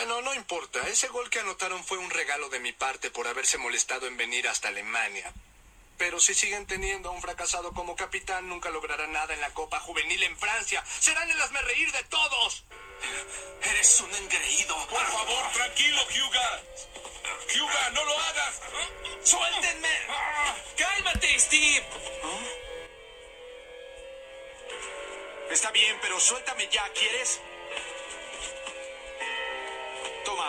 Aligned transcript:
Bueno, 0.00 0.22
no 0.22 0.32
importa. 0.32 0.80
Ese 0.88 1.08
gol 1.08 1.28
que 1.28 1.40
anotaron 1.40 1.84
fue 1.84 1.98
un 1.98 2.08
regalo 2.08 2.48
de 2.48 2.58
mi 2.58 2.72
parte 2.72 3.10
por 3.10 3.28
haberse 3.28 3.58
molestado 3.58 4.06
en 4.06 4.16
venir 4.16 4.48
hasta 4.48 4.68
Alemania. 4.68 5.30
Pero 5.98 6.18
si 6.18 6.32
siguen 6.32 6.66
teniendo 6.66 7.10
a 7.10 7.12
un 7.12 7.20
fracasado 7.20 7.74
como 7.74 7.96
capitán, 7.96 8.48
nunca 8.48 8.70
lograrán 8.70 9.12
nada 9.12 9.34
en 9.34 9.42
la 9.42 9.52
Copa 9.52 9.78
Juvenil 9.80 10.22
en 10.22 10.38
Francia. 10.38 10.82
Serán 11.00 11.30
el 11.30 11.38
reír 11.66 11.92
de 11.92 12.02
todos. 12.04 12.64
Eres 13.62 14.00
un 14.00 14.14
engreído. 14.14 14.74
Por 14.88 15.04
favor, 15.04 15.52
tranquilo, 15.52 16.00
Hyuga. 16.08 16.62
Hyuga, 17.52 17.90
no 17.90 18.02
lo 18.02 18.18
hagas. 18.20 18.60
¡Suéltenme! 19.22 19.98
¡Cálmate, 20.78 21.38
Steve! 21.38 21.86
Está 25.50 25.70
bien, 25.72 25.98
pero 26.00 26.18
suéltame 26.18 26.70
ya, 26.70 26.88
¿quieres? 26.94 27.38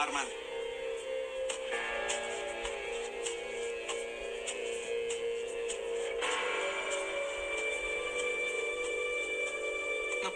No 0.01 0.07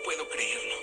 puedo 0.03 0.29
creerlo. 0.29 0.75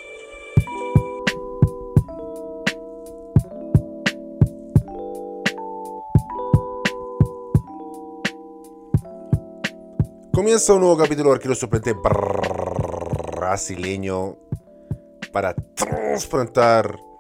Comienza 10.33 10.73
un 10.73 10.81
nuevo 10.81 10.97
capítulo 10.97 11.31
de 11.31 11.37
Arquero 11.37 11.55
Suplente 11.55 11.95
brasileño 13.37 14.37
para 15.31 15.55
transplantar 15.55 17.12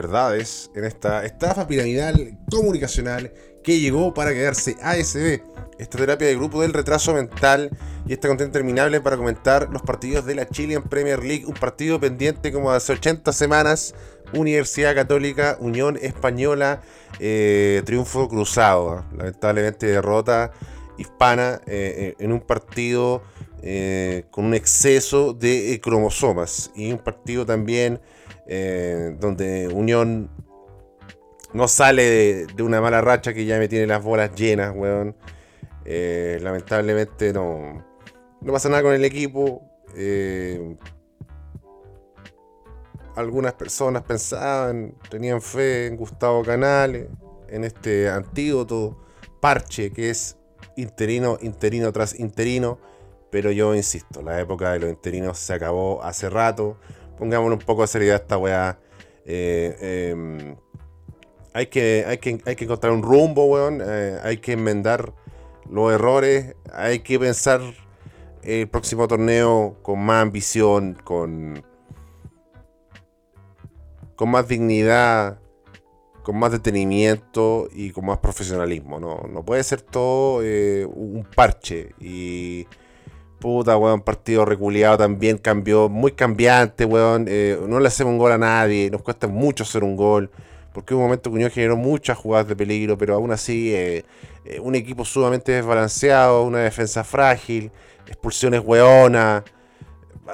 verdades 0.00 0.70
en 0.74 0.84
esta 0.84 1.26
estafa 1.26 1.66
piramidal 1.66 2.38
comunicacional 2.50 3.32
que 3.62 3.78
llegó 3.80 4.14
para 4.14 4.32
quedarse 4.32 4.76
ASB, 4.80 5.42
esta 5.78 5.98
terapia 5.98 6.26
de 6.26 6.36
grupo 6.36 6.62
del 6.62 6.72
retraso 6.72 7.12
mental 7.12 7.70
y 8.06 8.14
este 8.14 8.28
contenido 8.28 8.48
interminable 8.48 9.02
para 9.02 9.18
comentar 9.18 9.68
los 9.70 9.82
partidos 9.82 10.24
de 10.24 10.34
la 10.36 10.48
Chilean 10.48 10.82
Premier 10.82 11.22
League, 11.22 11.44
un 11.44 11.52
partido 11.52 12.00
pendiente 12.00 12.50
como 12.50 12.70
hace 12.70 12.94
80 12.94 13.30
semanas, 13.34 13.94
Universidad 14.32 14.94
Católica, 14.94 15.58
Unión 15.60 15.98
Española, 16.00 16.80
eh, 17.18 17.82
triunfo 17.84 18.26
cruzado, 18.26 19.04
lamentablemente 19.14 19.86
derrota 19.86 20.52
hispana 20.96 21.60
eh, 21.66 22.14
en 22.18 22.32
un 22.32 22.40
partido 22.40 23.22
eh, 23.62 24.24
con 24.30 24.46
un 24.46 24.54
exceso 24.54 25.34
de 25.34 25.78
cromosomas 25.82 26.70
y 26.74 26.90
un 26.92 26.98
partido 26.98 27.44
también 27.44 28.00
eh, 28.52 29.14
donde 29.20 29.68
Unión 29.68 30.28
no 31.52 31.68
sale 31.68 32.46
de, 32.46 32.62
una 32.64 32.80
mala 32.80 33.00
racha 33.00 33.32
que 33.32 33.44
ya 33.44 33.58
me 33.60 33.68
tiene 33.68 33.86
las 33.86 34.02
bolas 34.02 34.34
llenas, 34.34 34.74
weón. 34.74 35.14
Eh, 35.84 36.36
lamentablemente 36.42 37.32
no, 37.32 37.84
no 38.40 38.52
pasa 38.52 38.68
nada 38.68 38.82
con 38.82 38.92
el 38.92 39.04
equipo. 39.04 39.62
Eh, 39.94 40.76
algunas 43.14 43.52
personas 43.52 44.02
pensaban, 44.02 44.96
tenían 45.08 45.40
fe 45.40 45.86
en 45.86 45.96
Gustavo 45.96 46.42
Canales, 46.42 47.06
en 47.48 47.62
este 47.62 48.08
antídoto 48.08 49.00
parche 49.40 49.92
que 49.92 50.10
es 50.10 50.36
interino, 50.74 51.38
interino 51.40 51.92
tras 51.92 52.18
interino. 52.18 52.80
Pero 53.30 53.52
yo 53.52 53.76
insisto, 53.76 54.22
la 54.22 54.40
época 54.40 54.72
de 54.72 54.80
los 54.80 54.90
interinos 54.90 55.38
se 55.38 55.52
acabó 55.52 56.02
hace 56.02 56.28
rato 56.28 56.78
pongámonos 57.20 57.58
un 57.58 57.64
poco 57.66 57.82
de 57.82 57.88
seriedad 57.88 58.16
a 58.16 58.22
esta 58.22 58.38
weá. 58.38 58.78
Eh, 59.26 60.10
em, 60.10 60.56
hay, 61.52 61.66
que, 61.66 62.04
hay, 62.08 62.18
que, 62.18 62.40
hay 62.46 62.56
que 62.56 62.64
encontrar 62.64 62.92
un 62.92 63.02
rumbo, 63.02 63.44
weón. 63.44 63.82
Eh, 63.84 64.18
hay 64.24 64.38
que 64.38 64.52
enmendar 64.52 65.12
los 65.70 65.92
errores. 65.92 66.56
Hay 66.72 67.00
que 67.00 67.18
pensar 67.18 67.60
el 68.42 68.68
próximo 68.68 69.06
torneo 69.06 69.76
con 69.82 70.00
más 70.00 70.22
ambición, 70.22 70.96
con, 71.04 71.62
con 74.16 74.30
más 74.30 74.48
dignidad, 74.48 75.38
con 76.22 76.38
más 76.38 76.52
detenimiento 76.52 77.68
y 77.70 77.90
con 77.90 78.06
más 78.06 78.18
profesionalismo. 78.18 78.98
No, 78.98 79.28
no 79.30 79.44
puede 79.44 79.62
ser 79.62 79.82
todo 79.82 80.40
eh, 80.42 80.86
un 80.86 81.28
parche 81.36 81.90
y 82.00 82.66
Puta, 83.40 83.78
weón, 83.78 84.02
partido 84.02 84.44
reculeado 84.44 84.98
también 84.98 85.38
cambió, 85.38 85.88
muy 85.88 86.12
cambiante, 86.12 86.84
weón. 86.84 87.24
Eh, 87.26 87.58
no 87.66 87.80
le 87.80 87.88
hacemos 87.88 88.12
un 88.12 88.18
gol 88.18 88.32
a 88.32 88.38
nadie, 88.38 88.90
nos 88.90 89.02
cuesta 89.02 89.28
mucho 89.28 89.64
hacer 89.64 89.82
un 89.82 89.96
gol. 89.96 90.30
Porque 90.74 90.94
un 90.94 91.00
momento 91.00 91.32
que 91.32 91.50
generó 91.50 91.76
muchas 91.76 92.18
jugadas 92.18 92.46
de 92.48 92.54
peligro, 92.54 92.98
pero 92.98 93.14
aún 93.14 93.32
así, 93.32 93.74
eh, 93.74 94.04
eh, 94.44 94.60
un 94.60 94.74
equipo 94.74 95.06
sumamente 95.06 95.52
desbalanceado, 95.52 96.42
una 96.44 96.58
defensa 96.58 97.02
frágil, 97.02 97.72
expulsiones 98.06 98.60
weona. 98.62 99.42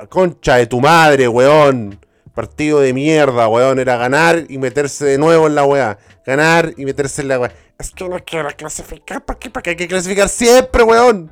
Concha 0.08 0.56
de 0.56 0.66
tu 0.66 0.80
madre, 0.80 1.28
weón. 1.28 2.00
Partido 2.34 2.80
de 2.80 2.92
mierda, 2.92 3.46
weón. 3.48 3.78
Era 3.78 3.96
ganar 3.96 4.44
y 4.48 4.58
meterse 4.58 5.04
de 5.04 5.16
nuevo 5.16 5.46
en 5.46 5.54
la 5.54 5.64
weá. 5.64 5.96
Ganar 6.26 6.74
y 6.76 6.84
meterse 6.84 7.22
en 7.22 7.28
la 7.28 7.38
weá. 7.38 7.52
Es 7.78 7.92
que 7.92 8.08
no 8.08 8.18
quiero 8.24 8.48
clasificar. 8.56 9.24
¿Para 9.24 9.38
qué? 9.38 9.48
¿Para 9.48 9.62
qué 9.62 9.70
hay 9.70 9.76
que 9.76 9.88
clasificar 9.88 10.28
siempre, 10.28 10.82
weón? 10.82 11.30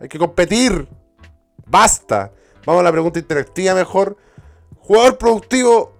Hay 0.00 0.08
que 0.08 0.18
competir. 0.18 0.88
Basta. 1.66 2.32
Vamos 2.66 2.80
a 2.80 2.84
la 2.84 2.92
pregunta 2.92 3.18
interactiva 3.18 3.74
mejor. 3.74 4.16
Jugador 4.78 5.18
productivo. 5.18 5.92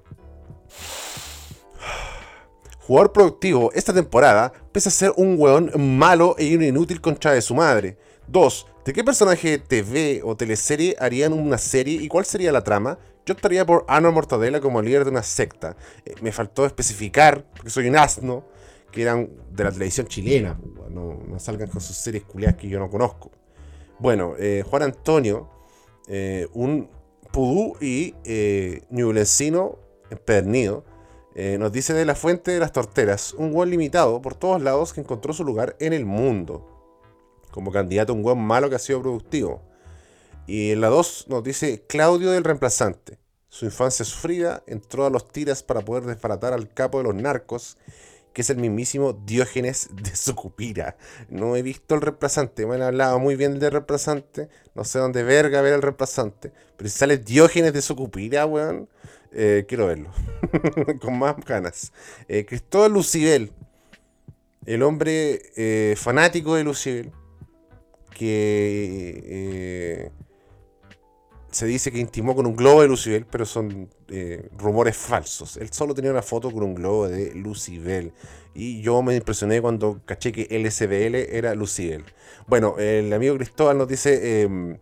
Jugador 2.80 3.12
productivo 3.12 3.70
esta 3.74 3.94
temporada, 3.94 4.52
pese 4.72 4.88
a 4.88 4.92
ser 4.92 5.12
un 5.16 5.36
weón 5.38 5.70
malo 5.98 6.34
e 6.36 6.56
un 6.56 6.62
inútil 6.62 7.00
contra 7.00 7.32
de 7.32 7.40
su 7.40 7.54
madre. 7.54 7.96
2. 8.26 8.66
¿De 8.84 8.92
qué 8.92 9.04
personaje 9.04 9.50
de 9.50 9.58
TV 9.58 10.20
o 10.24 10.36
teleserie 10.36 10.96
harían 10.98 11.32
una 11.32 11.58
serie 11.58 12.02
y 12.02 12.08
cuál 12.08 12.24
sería 12.24 12.50
la 12.50 12.64
trama? 12.64 12.98
Yo 13.24 13.34
estaría 13.34 13.64
por 13.64 13.84
Arnold 13.86 14.14
Mortadela 14.14 14.60
como 14.60 14.82
líder 14.82 15.04
de 15.04 15.10
una 15.10 15.22
secta. 15.22 15.76
Eh, 16.04 16.14
me 16.20 16.32
faltó 16.32 16.66
especificar, 16.66 17.44
porque 17.54 17.70
soy 17.70 17.88
un 17.88 17.96
asno, 17.96 18.44
que 18.90 19.02
eran 19.02 19.30
de 19.50 19.64
la 19.64 19.70
televisión 19.70 20.08
chilena. 20.08 20.58
No, 20.90 21.20
salgan 21.38 21.68
con 21.68 21.80
sus 21.80 21.96
series 21.96 22.24
culiadas 22.24 22.56
que 22.56 22.68
yo 22.68 22.80
no 22.80 22.90
conozco. 22.90 23.30
Bueno, 24.02 24.34
eh, 24.36 24.64
Juan 24.68 24.82
Antonio 24.82 25.48
eh, 26.08 26.48
un 26.54 26.90
pudú 27.30 27.76
y 27.80 28.16
eh, 28.24 28.82
empedernido. 30.10 30.84
Eh, 31.36 31.56
nos 31.56 31.70
dice 31.70 31.94
de 31.94 32.04
la 32.04 32.16
fuente 32.16 32.50
de 32.50 32.58
las 32.58 32.72
torteras, 32.72 33.32
un 33.32 33.52
gol 33.52 33.70
limitado 33.70 34.20
por 34.20 34.34
todos 34.34 34.60
lados 34.60 34.92
que 34.92 35.02
encontró 35.02 35.32
su 35.32 35.44
lugar 35.44 35.76
en 35.78 35.92
el 35.92 36.04
mundo. 36.04 36.66
Como 37.52 37.70
candidato 37.70 38.12
a 38.12 38.16
un 38.16 38.24
gol 38.24 38.38
malo 38.38 38.68
que 38.68 38.74
ha 38.74 38.80
sido 38.80 39.00
productivo. 39.00 39.62
Y 40.48 40.72
en 40.72 40.80
la 40.80 40.88
2 40.88 41.26
nos 41.28 41.44
dice 41.44 41.84
Claudio 41.86 42.32
del 42.32 42.42
reemplazante. 42.42 43.20
Su 43.50 43.66
infancia 43.66 44.04
sufrida 44.04 44.64
entró 44.66 45.06
a 45.06 45.10
los 45.10 45.28
tiras 45.30 45.62
para 45.62 45.82
poder 45.82 46.06
desbaratar 46.06 46.52
al 46.54 46.74
capo 46.74 46.98
de 46.98 47.04
los 47.04 47.14
narcos 47.14 47.78
que 48.32 48.42
es 48.42 48.50
el 48.50 48.56
mismísimo 48.56 49.12
Diógenes 49.12 49.90
de 49.92 50.14
Sucupira. 50.16 50.96
No 51.28 51.56
he 51.56 51.62
visto 51.62 51.94
el 51.94 52.00
reemplazante, 52.00 52.66
me 52.66 52.76
han 52.76 52.82
hablado 52.82 53.18
muy 53.18 53.36
bien 53.36 53.58
del 53.58 53.72
reemplazante, 53.72 54.48
no 54.74 54.84
sé 54.84 54.98
dónde 54.98 55.22
verga 55.22 55.60
ver 55.60 55.74
el 55.74 55.82
reemplazante, 55.82 56.52
pero 56.76 56.88
si 56.88 56.98
sale 56.98 57.18
Diógenes 57.18 57.72
de 57.72 57.82
Sucupira, 57.82 58.46
weón, 58.46 58.88
eh, 59.32 59.64
quiero 59.68 59.86
verlo, 59.86 60.10
con 61.00 61.18
más 61.18 61.36
ganas. 61.44 61.92
Eh, 62.28 62.44
Cristóbal 62.46 62.92
Lucibel, 62.92 63.52
el 64.66 64.82
hombre 64.82 65.42
eh, 65.56 65.94
fanático 65.96 66.54
de 66.54 66.64
Lucibel, 66.64 67.12
que 68.14 70.10
se 71.52 71.66
dice 71.66 71.92
que 71.92 71.98
intimó 71.98 72.34
con 72.34 72.46
un 72.46 72.56
globo 72.56 72.82
de 72.82 72.88
Lucibel, 72.88 73.26
pero 73.30 73.44
son 73.44 73.88
eh, 74.08 74.48
rumores 74.56 74.96
falsos. 74.96 75.56
Él 75.58 75.70
solo 75.70 75.94
tenía 75.94 76.10
una 76.10 76.22
foto 76.22 76.50
con 76.50 76.62
un 76.62 76.74
globo 76.74 77.08
de 77.08 77.34
Lucibel. 77.34 78.12
Y 78.54 78.80
yo 78.80 79.02
me 79.02 79.14
impresioné 79.14 79.60
cuando 79.60 80.00
caché 80.04 80.32
que 80.32 80.48
LSBL 80.50 81.14
era 81.36 81.54
Lucibel. 81.54 82.04
Bueno, 82.46 82.76
el 82.78 83.12
amigo 83.12 83.36
Cristóbal 83.36 83.78
nos 83.78 83.88
dice: 83.88 84.18
eh, 84.22 84.78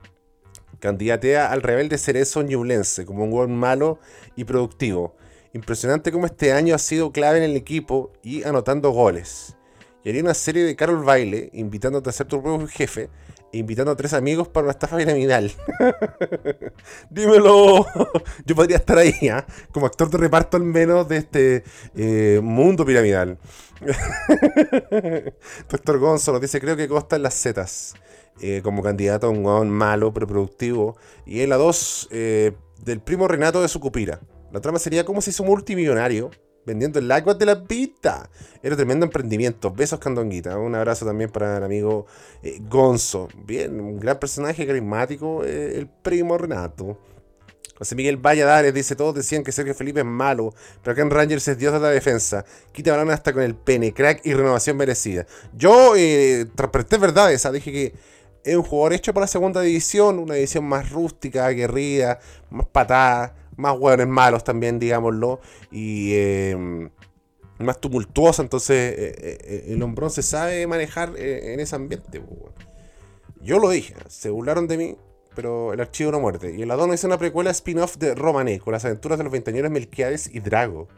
candidatea 0.78 1.50
al 1.50 1.62
rebelde 1.62 1.98
cerezo 1.98 2.42
ñublense 2.42 3.04
como 3.04 3.24
un 3.24 3.30
gol 3.30 3.48
malo 3.48 3.98
y 4.36 4.44
productivo. 4.44 5.16
Impresionante 5.52 6.12
como 6.12 6.26
este 6.26 6.52
año 6.52 6.74
ha 6.74 6.78
sido 6.78 7.10
clave 7.10 7.38
en 7.38 7.44
el 7.44 7.56
equipo 7.56 8.12
y 8.22 8.44
anotando 8.44 8.90
goles. 8.90 9.56
Y 10.04 10.08
haría 10.08 10.22
una 10.22 10.34
serie 10.34 10.64
de 10.64 10.76
Carol 10.76 11.04
Baile, 11.04 11.50
invitándote 11.52 12.08
a 12.08 12.12
ser 12.12 12.26
tu 12.26 12.42
propio 12.42 12.66
jefe, 12.68 13.10
invitando 13.52 13.92
a 13.92 13.96
tres 13.96 14.12
amigos 14.12 14.48
para 14.48 14.64
una 14.64 14.72
estafa 14.72 14.96
piramidal. 14.96 15.50
Dímelo. 17.10 17.86
Yo 18.46 18.54
podría 18.54 18.76
estar 18.76 18.98
ahí, 18.98 19.14
¿eh? 19.22 19.44
como 19.72 19.86
actor 19.86 20.10
de 20.10 20.18
reparto 20.18 20.56
al 20.56 20.64
menos 20.64 21.08
de 21.08 21.16
este 21.16 21.64
eh, 21.94 22.40
mundo 22.42 22.84
piramidal. 22.84 23.38
Doctor 25.70 25.98
Gonzo 25.98 26.32
nos 26.32 26.40
dice, 26.40 26.60
creo 26.60 26.76
que 26.76 26.88
Costa 26.88 27.16
en 27.16 27.22
las 27.22 27.34
Zetas. 27.40 27.94
Eh, 28.42 28.60
como 28.62 28.82
candidato 28.82 29.26
a 29.26 29.30
un 29.30 29.42
guón 29.42 29.68
malo, 29.68 30.14
pero 30.14 30.26
productivo. 30.26 30.96
Y 31.26 31.40
en 31.42 31.50
la 31.50 31.56
2, 31.56 32.08
del 32.10 33.00
primo 33.04 33.28
Renato 33.28 33.60
de 33.60 33.68
Sucupira. 33.68 34.20
La 34.50 34.60
trama 34.60 34.78
sería 34.78 35.04
cómo 35.04 35.20
se 35.20 35.30
hizo 35.30 35.44
multimillonario 35.44 36.30
vendiendo 36.66 36.98
el 36.98 37.10
agua 37.10 37.34
de 37.34 37.46
la 37.46 37.62
pista. 37.64 38.28
Era 38.62 38.76
tremendo 38.76 39.06
emprendimiento. 39.06 39.70
Besos, 39.70 39.98
Candonguita. 39.98 40.58
Un 40.58 40.74
abrazo 40.74 41.06
también 41.06 41.30
para 41.30 41.58
el 41.58 41.64
amigo 41.64 42.06
eh, 42.42 42.60
Gonzo. 42.68 43.28
Bien, 43.44 43.80
un 43.80 43.98
gran 43.98 44.18
personaje 44.18 44.66
carismático, 44.66 45.44
eh, 45.44 45.78
el 45.78 45.88
primo 45.88 46.36
Renato. 46.38 46.98
José 47.80 47.94
Miguel 47.94 48.18
Valladares 48.18 48.74
dice, 48.74 48.94
todos 48.94 49.14
decían 49.14 49.42
que 49.42 49.52
Sergio 49.52 49.74
Felipe 49.74 50.00
es 50.00 50.06
malo, 50.06 50.52
pero 50.82 50.92
acá 50.92 51.00
en 51.00 51.08
Rangers 51.08 51.48
es 51.48 51.56
dios 51.56 51.72
de 51.72 51.80
la 51.80 51.88
defensa. 51.88 52.44
Quita 52.72 52.90
balón 52.90 53.10
hasta 53.10 53.32
con 53.32 53.42
el 53.42 53.54
pene, 53.54 53.94
crack 53.94 54.20
y 54.26 54.34
renovación 54.34 54.76
merecida. 54.76 55.24
Yo 55.54 55.96
eh, 55.96 56.46
verdad 56.54 57.00
verdades, 57.00 57.50
dije 57.50 57.72
que 57.72 57.94
es 58.44 58.54
un 58.54 58.64
jugador 58.64 58.92
hecho 58.92 59.14
para 59.14 59.24
la 59.24 59.28
segunda 59.28 59.62
división, 59.62 60.18
una 60.18 60.34
división 60.34 60.64
más 60.64 60.90
rústica, 60.90 61.46
aguerrida, 61.46 62.18
más 62.50 62.66
patada, 62.66 63.34
más 63.56 63.76
hueones 63.78 64.08
malos 64.08 64.44
también, 64.44 64.78
digámoslo, 64.78 65.40
y 65.70 66.14
em, 66.14 66.90
más 67.58 67.80
tumultuosa. 67.80 68.42
Entonces, 68.42 68.94
eh, 68.98 69.16
eh, 69.18 69.64
el 69.68 69.82
hombrón 69.82 70.10
se 70.10 70.22
sabe 70.22 70.66
manejar 70.66 71.14
en 71.16 71.60
ese 71.60 71.76
ambiente. 71.76 72.22
Yo 73.42 73.58
lo 73.58 73.70
dije, 73.70 73.94
se 74.08 74.30
burlaron 74.30 74.68
de 74.68 74.76
mí, 74.76 74.96
pero 75.34 75.72
el 75.72 75.80
archivo 75.80 76.12
no 76.12 76.20
muerde. 76.20 76.54
Y 76.54 76.62
el 76.62 76.70
Adorno 76.70 76.92
es 76.92 77.04
una 77.04 77.18
precuela 77.18 77.50
spin-off 77.50 77.96
de 77.96 78.14
Romané, 78.14 78.60
con 78.60 78.72
las 78.72 78.84
aventuras 78.84 79.18
de 79.18 79.24
los 79.24 79.32
veinteañeros 79.32 79.70
Melquiades 79.70 80.28
y 80.32 80.40
Drago. 80.40 80.88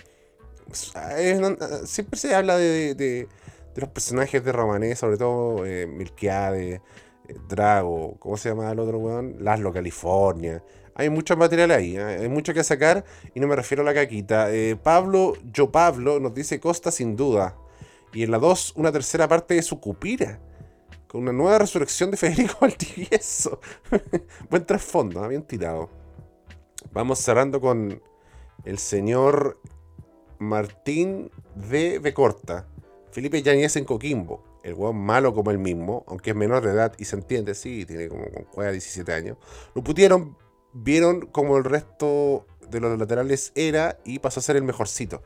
siempre 1.85 2.19
se 2.19 2.35
habla 2.35 2.57
de, 2.57 3.29
los 3.77 3.89
personajes 3.91 4.45
de 4.45 4.53
Romané, 4.53 4.97
sobre 4.97 5.17
todo 5.17 5.65
eh, 5.67 5.87
Melquiades, 5.87 6.81
eh, 7.29 7.37
Drago, 7.49 8.17
¿cómo 8.19 8.37
se 8.37 8.49
llama 8.49 8.71
el 8.71 8.79
otro 8.79 8.99
weón? 8.99 9.37
Laszlo, 9.41 9.73
California. 9.73 10.63
Hay 10.95 11.09
mucho 11.09 11.37
material 11.37 11.71
ahí, 11.71 11.97
¿eh? 11.97 12.03
hay 12.21 12.29
mucho 12.29 12.53
que 12.53 12.63
sacar 12.63 13.05
y 13.35 13.41
no 13.41 13.47
me 13.47 13.57
refiero 13.57 13.83
a 13.83 13.87
la 13.87 13.95
caquita. 13.95 14.49
Pablo, 14.83 15.35
yo 15.53 15.71
Pablo, 15.71 16.21
nos 16.21 16.35
dice 16.35 16.61
Costa 16.61 16.91
sin 16.91 17.17
duda. 17.17 17.57
Y 18.13 18.25
en 18.25 18.31
la 18.31 18.39
2, 18.39 18.75
una 18.77 18.93
tercera 18.93 19.27
parte 19.27 19.55
de 19.55 19.63
su 19.63 19.81
cupira 19.81 20.39
con 21.13 21.21
una 21.21 21.33
nueva 21.33 21.59
resurrección 21.59 22.11
de 22.11 22.17
Federico 22.17 22.57
Valdivieso. 22.63 23.61
Buen 24.51 24.65
trasfondo, 24.65 25.29
bien 25.29 25.43
tirado. 25.43 25.91
Vamos 26.91 27.19
cerrando 27.19 27.61
con 27.61 28.03
el 28.65 28.79
señor 28.79 29.61
Martín 30.39 31.31
de 31.55 31.99
Becorta. 31.99 32.67
Felipe 33.11 33.43
Yañez 33.43 33.77
en 33.77 33.85
Coquimbo. 33.85 34.43
El 34.63 34.73
hueón 34.73 34.97
malo 34.97 35.35
como 35.35 35.51
el 35.51 35.59
mismo, 35.59 36.03
aunque 36.07 36.31
es 36.31 36.37
menor 36.37 36.65
de 36.65 36.71
edad 36.71 36.95
y 36.97 37.05
se 37.05 37.17
entiende, 37.17 37.55
sí, 37.55 37.85
tiene 37.85 38.09
como, 38.09 38.25
como 38.51 38.71
17 38.71 39.13
años. 39.13 39.37
Lo 39.75 39.83
putieron, 39.83 40.37
vieron 40.73 41.27
como 41.27 41.57
el 41.57 41.65
resto 41.65 42.47
de 42.71 42.81
los 42.81 42.99
laterales 42.99 43.53
era 43.55 43.99
y 44.05 44.19
pasó 44.19 44.41
a 44.41 44.43
ser 44.43 44.57
el 44.57 44.63
mejorcito. 44.63 45.23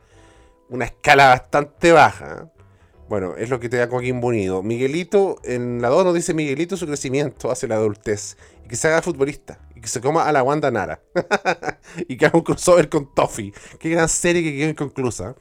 Una 0.69 0.87
escala 0.87 1.29
bastante 1.29 1.93
baja. 1.93 2.43
¿eh? 2.43 2.63
Bueno, 3.09 3.37
es 3.37 3.51
lo 3.51 3.61
que 3.61 3.69
te 3.69 3.77
da 3.77 3.87
Joaquín 3.87 4.21
Bonido. 4.21 4.63
Miguelito, 4.63 5.39
en 5.45 5.81
la 5.81 5.89
2 5.89 6.07
nos 6.07 6.15
dice 6.15 6.35
Miguelito 6.35 6.77
su 6.77 6.87
crecimiento 6.87 7.51
hacia 7.53 7.69
la 7.69 7.77
adultez. 7.77 8.37
Y 8.65 8.69
que 8.69 8.77
se 8.77 8.89
haga 8.89 9.01
futbolista. 9.01 9.61
Y 9.77 9.81
que 9.81 9.89
se 9.89 10.01
coma 10.01 10.25
a 10.25 10.33
la 10.33 10.43
Wanda 10.43 10.73
Nara. 10.73 11.01
y 12.09 12.17
que 12.17 12.27
haga 12.27 12.39
un 12.39 12.45
crossover 12.45 12.89
con 12.89 13.15
Toffee. 13.15 13.53
Qué 13.79 13.91
gran 13.91 14.09
serie 14.09 14.43
que 14.43 14.57
quedó 14.57 14.71
inconclusa. 14.71 15.37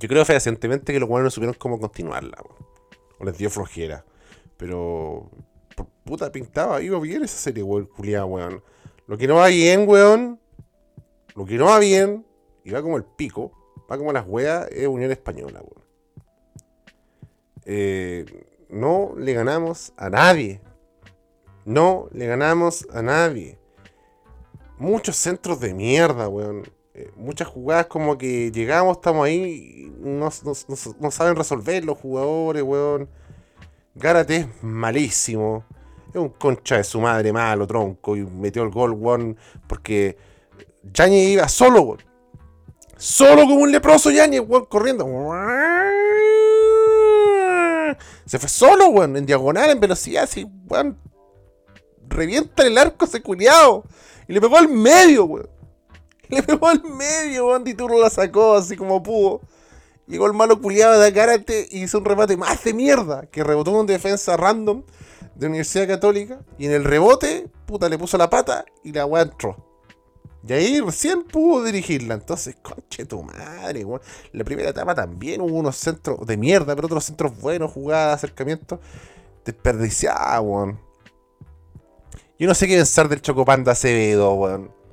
Yo 0.00 0.08
creo 0.08 0.24
fehacientemente 0.24 0.92
que 0.92 0.98
los 0.98 1.08
buenos 1.08 1.26
no 1.26 1.30
supieron 1.30 1.54
cómo 1.56 1.78
continuarla. 1.78 2.38
O 3.20 3.24
les 3.24 3.38
dio 3.38 3.50
flojera. 3.50 4.04
Pero. 4.56 5.30
Puta 6.04 6.30
pintaba, 6.30 6.82
iba 6.82 6.98
bien 7.00 7.24
esa 7.24 7.38
serie, 7.38 7.62
weón, 7.62 7.86
culiada, 7.86 8.24
weón. 8.24 8.62
Lo 9.06 9.18
que 9.18 9.26
no 9.26 9.36
va 9.36 9.48
bien, 9.48 9.88
weón. 9.88 10.40
Lo 11.34 11.44
que 11.44 11.56
no 11.56 11.66
va 11.66 11.78
bien. 11.78 12.24
Y 12.64 12.70
va 12.70 12.82
como 12.82 12.96
el 12.96 13.04
pico. 13.04 13.52
Va 13.90 13.98
como 13.98 14.12
las 14.12 14.26
weas, 14.26 14.68
es 14.70 14.86
Unión 14.86 15.10
Española, 15.10 15.60
weón. 15.60 15.84
Eh, 17.66 18.24
no 18.68 19.14
le 19.16 19.32
ganamos 19.34 19.92
a 19.96 20.10
nadie. 20.10 20.60
No 21.64 22.08
le 22.12 22.26
ganamos 22.26 22.86
a 22.92 23.02
nadie. 23.02 23.58
Muchos 24.78 25.16
centros 25.16 25.60
de 25.60 25.74
mierda, 25.74 26.28
weón. 26.28 26.64
Eh, 26.96 27.10
muchas 27.16 27.48
jugadas 27.48 27.86
como 27.86 28.16
que 28.16 28.52
llegamos, 28.52 28.98
estamos 28.98 29.26
ahí, 29.26 29.92
no, 29.98 30.28
no, 31.00 31.10
saben 31.10 31.34
resolver 31.34 31.84
los 31.84 31.98
jugadores, 31.98 32.62
weón. 32.62 33.08
Gárate 33.94 34.36
es 34.36 34.62
malísimo. 34.62 35.64
Es 36.14 36.20
un 36.20 36.28
concha 36.28 36.76
de 36.76 36.84
su 36.84 37.00
madre 37.00 37.32
malo, 37.32 37.66
tronco. 37.66 38.16
Y 38.16 38.24
metió 38.24 38.62
el 38.62 38.70
gol, 38.70 38.92
weón. 38.92 39.36
Porque 39.66 40.16
Yañez 40.92 41.30
iba 41.30 41.48
solo, 41.48 41.82
weón. 41.82 42.04
Solo 42.96 43.42
como 43.42 43.56
un 43.56 43.72
leproso 43.72 44.12
Yañez, 44.12 44.42
weón, 44.46 44.66
corriendo. 44.66 45.04
Se 48.26 48.38
fue 48.38 48.48
solo, 48.48 48.90
weón, 48.90 49.16
en 49.16 49.26
diagonal, 49.26 49.70
en 49.70 49.80
velocidad, 49.80 50.22
así, 50.22 50.46
weón. 50.68 50.96
Revienta 52.08 52.64
el 52.64 52.78
arco 52.78 53.06
ese 53.06 53.20
culiado. 53.20 53.82
Y 54.28 54.34
le 54.34 54.40
pegó 54.40 54.56
al 54.56 54.68
medio, 54.68 55.24
weón. 55.24 55.50
Le 56.28 56.44
pegó 56.44 56.68
al 56.68 56.80
medio, 56.84 57.48
weón. 57.48 57.64
Dituro 57.64 57.98
la 57.98 58.08
sacó 58.08 58.54
así 58.54 58.76
como 58.76 59.02
pudo. 59.02 59.40
Llegó 60.06 60.26
el 60.26 60.32
malo 60.32 60.60
culiado 60.60 61.00
de 61.00 61.12
karate 61.12 61.66
y 61.72 61.82
hizo 61.82 61.98
un 61.98 62.04
remate 62.04 62.36
más 62.36 62.62
de 62.62 62.72
mierda. 62.72 63.26
Que 63.26 63.42
rebotó 63.42 63.72
con 63.72 63.86
defensa 63.86 64.36
random 64.36 64.84
de 65.34 65.46
Universidad 65.46 65.86
Católica. 65.86 66.40
Y 66.58 66.66
en 66.66 66.72
el 66.72 66.84
rebote, 66.84 67.48
puta, 67.66 67.88
le 67.88 67.98
puso 67.98 68.18
la 68.18 68.30
pata 68.30 68.64
y 68.82 68.92
la 68.92 69.06
weá 69.06 69.22
entró. 69.22 69.56
Y 70.46 70.52
ahí 70.52 70.80
recién 70.80 71.22
pudo 71.22 71.64
dirigirla. 71.64 72.14
Entonces, 72.14 72.56
conche 72.62 73.06
tu 73.06 73.22
madre, 73.22 73.84
weón. 73.84 74.00
La 74.32 74.44
primera 74.44 74.70
etapa 74.70 74.94
también 74.94 75.40
hubo 75.40 75.56
unos 75.56 75.76
centros 75.76 76.26
de 76.26 76.36
mierda, 76.36 76.74
pero 76.74 76.86
otros 76.86 77.04
centros 77.04 77.38
buenos, 77.40 77.72
jugadas, 77.72 78.16
acercamientos. 78.16 78.78
Desperdiciada, 79.44 80.40
weón. 80.40 80.78
Yo 82.38 82.48
no 82.48 82.54
sé 82.54 82.66
qué 82.66 82.76
pensar 82.76 83.08
del 83.08 83.22
Chocopanda 83.22 83.72
Acevedo, 83.72 84.34
weón. 84.34 84.83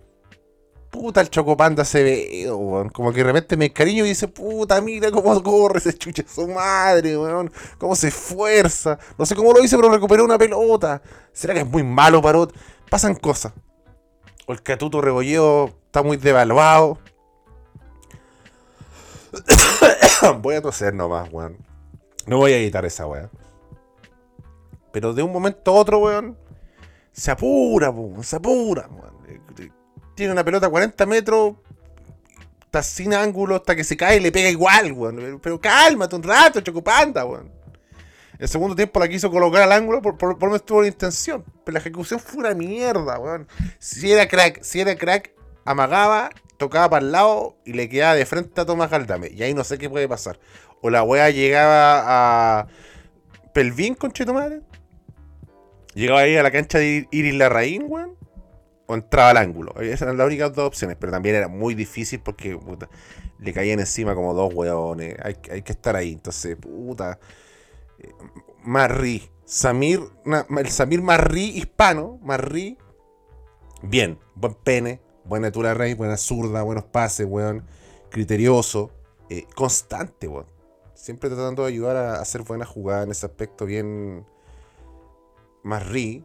Puta 0.92 1.22
el 1.22 1.30
Chocopanda 1.30 1.82
Acevedo, 1.82 2.58
weón. 2.58 2.90
Como 2.90 3.12
que 3.12 3.20
de 3.20 3.24
repente 3.24 3.58
me 3.58 3.72
cariño 3.74 4.06
y 4.06 4.10
dice, 4.10 4.28
puta, 4.28 4.80
mira 4.82 5.10
cómo 5.10 5.42
corre 5.42 5.80
ese 5.80 5.94
chuche 5.94 6.26
su 6.28 6.48
madre, 6.48 7.18
weón. 7.18 7.52
Cómo 7.80 7.96
se 7.96 8.10
esfuerza. 8.10 9.00
No 9.18 9.26
sé 9.26 9.36
cómo 9.36 9.54
lo 9.54 9.64
hice, 9.64 9.78
pero 9.78 9.90
recuperó 9.90 10.26
una 10.26 10.38
pelota. 10.38 11.02
¿Será 11.34 11.54
que 11.54 11.62
es 11.62 11.68
muy 11.68 11.84
malo, 11.84 12.22
Parot? 12.22 12.54
Pasan 12.90 13.16
cosas 13.16 13.54
el 14.52 14.62
catuto 14.62 15.02
rebolleo 15.02 15.74
está 15.86 16.04
muy 16.04 16.18
devaluado. 16.18 17.00
voy 20.42 20.56
a 20.56 20.62
toser 20.62 20.94
nomás, 20.94 21.32
weón. 21.32 21.58
No 22.26 22.38
voy 22.38 22.54
a 22.54 22.58
editar 22.58 22.86
esa 22.86 23.08
weón. 23.08 23.30
Pero 24.92 25.14
de 25.14 25.24
un 25.24 25.32
momento 25.32 25.72
a 25.72 25.76
otro, 25.76 26.00
weón, 26.00 26.38
se 27.12 27.32
apura, 27.32 27.90
weón, 27.90 28.24
se 28.24 28.36
apura, 28.36 28.88
weón. 28.90 29.12
Tiene 30.22 30.34
una 30.34 30.44
pelota 30.44 30.68
a 30.68 30.70
40 30.70 31.04
metros, 31.08 31.56
está 32.64 32.84
sin 32.84 33.12
ángulo, 33.12 33.56
hasta 33.56 33.76
que 33.76 33.84
se 33.84 33.98
cae 33.98 34.18
y 34.18 34.20
le 34.20 34.32
pega 34.32 34.50
igual, 34.50 34.92
weón. 34.92 35.40
Pero 35.42 35.60
cálmate 35.60 36.16
un 36.16 36.22
rato, 36.22 36.62
chocopanda, 36.62 37.26
weón. 37.26 37.52
El 38.38 38.48
segundo 38.48 38.76
tiempo 38.76 39.00
la 39.00 39.08
quiso 39.08 39.32
colocar 39.32 39.64
al 39.64 39.72
ángulo 39.72 40.00
por, 40.00 40.20
por, 40.20 40.48
no 40.48 40.56
estuvo 40.56 40.84
la 40.84 40.90
intención. 40.90 41.44
Pero 41.66 41.74
la 41.74 41.80
ejecución 41.80 42.20
fue 42.20 42.38
una 42.38 42.54
mierda, 42.54 43.18
weón. 43.18 43.48
Si 43.80 44.12
era 44.12 44.28
crack, 44.28 44.62
si 44.62 44.80
era 44.80 44.96
crack, 44.96 45.32
amagaba, 45.66 46.30
tocaba 46.58 46.88
para 46.92 47.04
el 47.04 47.12
lado 47.12 47.58
y 47.66 47.74
le 47.74 47.90
quedaba 47.90 48.14
de 48.14 48.28
frente 48.28 48.62
a 48.62 48.66
Tomás 48.66 48.92
Galdame. 48.92 49.32
Y 49.34 49.42
ahí 49.42 49.56
no 49.56 49.64
sé 49.64 49.80
qué 49.80 49.90
puede 49.90 50.08
pasar. 50.08 50.40
O 50.82 50.92
la 50.92 51.02
weá 51.02 51.32
llegaba 51.32 52.60
a 52.60 52.68
Pelvín, 53.56 53.96
conchito 53.96 54.36
madre. 54.36 54.62
Llegaba 55.96 56.20
ahí 56.20 56.38
a 56.38 56.44
la 56.44 56.52
cancha 56.52 56.78
de 56.78 57.08
Iris 57.10 57.34
Larraín, 57.34 57.86
weón. 57.88 58.22
Entraba 58.96 59.32
al 59.32 59.38
ángulo. 59.38 59.74
Esas 59.80 60.04
eran 60.04 60.18
las 60.18 60.28
únicas 60.28 60.54
dos 60.54 60.68
opciones. 60.68 60.98
Pero 61.00 61.12
también 61.12 61.36
era 61.36 61.48
muy 61.48 61.76
difícil 61.76 62.20
porque 62.20 62.58
le 63.40 63.54
caían 63.54 63.80
encima 63.80 64.16
como 64.16 64.34
dos 64.34 64.54
weones. 64.54 65.16
Hay, 65.24 65.38
hay 65.52 65.62
que 65.62 65.72
estar 65.72 65.96
ahí. 65.96 66.14
Entonces, 66.14 66.56
puta. 66.56 67.20
Marri. 68.64 69.32
Samir, 69.52 70.00
el 70.26 70.70
Samir 70.70 71.02
Marri 71.02 71.58
hispano, 71.58 72.18
Marri, 72.24 72.78
bien, 73.82 74.18
buen 74.34 74.54
pene, 74.54 75.02
buena 75.26 75.48
altura 75.48 75.74
rey, 75.74 75.94
buena 75.94 76.16
zurda, 76.16 76.62
buenos 76.62 76.86
pases, 76.86 77.28
weón, 77.30 77.66
criterioso, 78.10 78.92
eh, 79.30 79.46
constante. 79.54 80.30
Siempre 80.94 81.30
tratando 81.30 81.64
de 81.64 81.68
ayudar 81.68 81.98
a 81.98 82.22
hacer 82.22 82.44
buenas 82.44 82.70
jugadas 82.70 83.04
en 83.04 83.12
ese 83.12 83.26
aspecto 83.26 83.66
bien 83.66 84.26
Marri, 85.64 86.24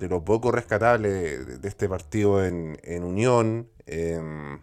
de 0.00 0.08
lo 0.08 0.24
poco 0.24 0.50
rescatable 0.50 1.10
de, 1.10 1.68
este 1.68 1.88
partido 1.88 2.44
en, 2.44 3.04
Unión. 3.04 3.68
Em, 3.86 4.58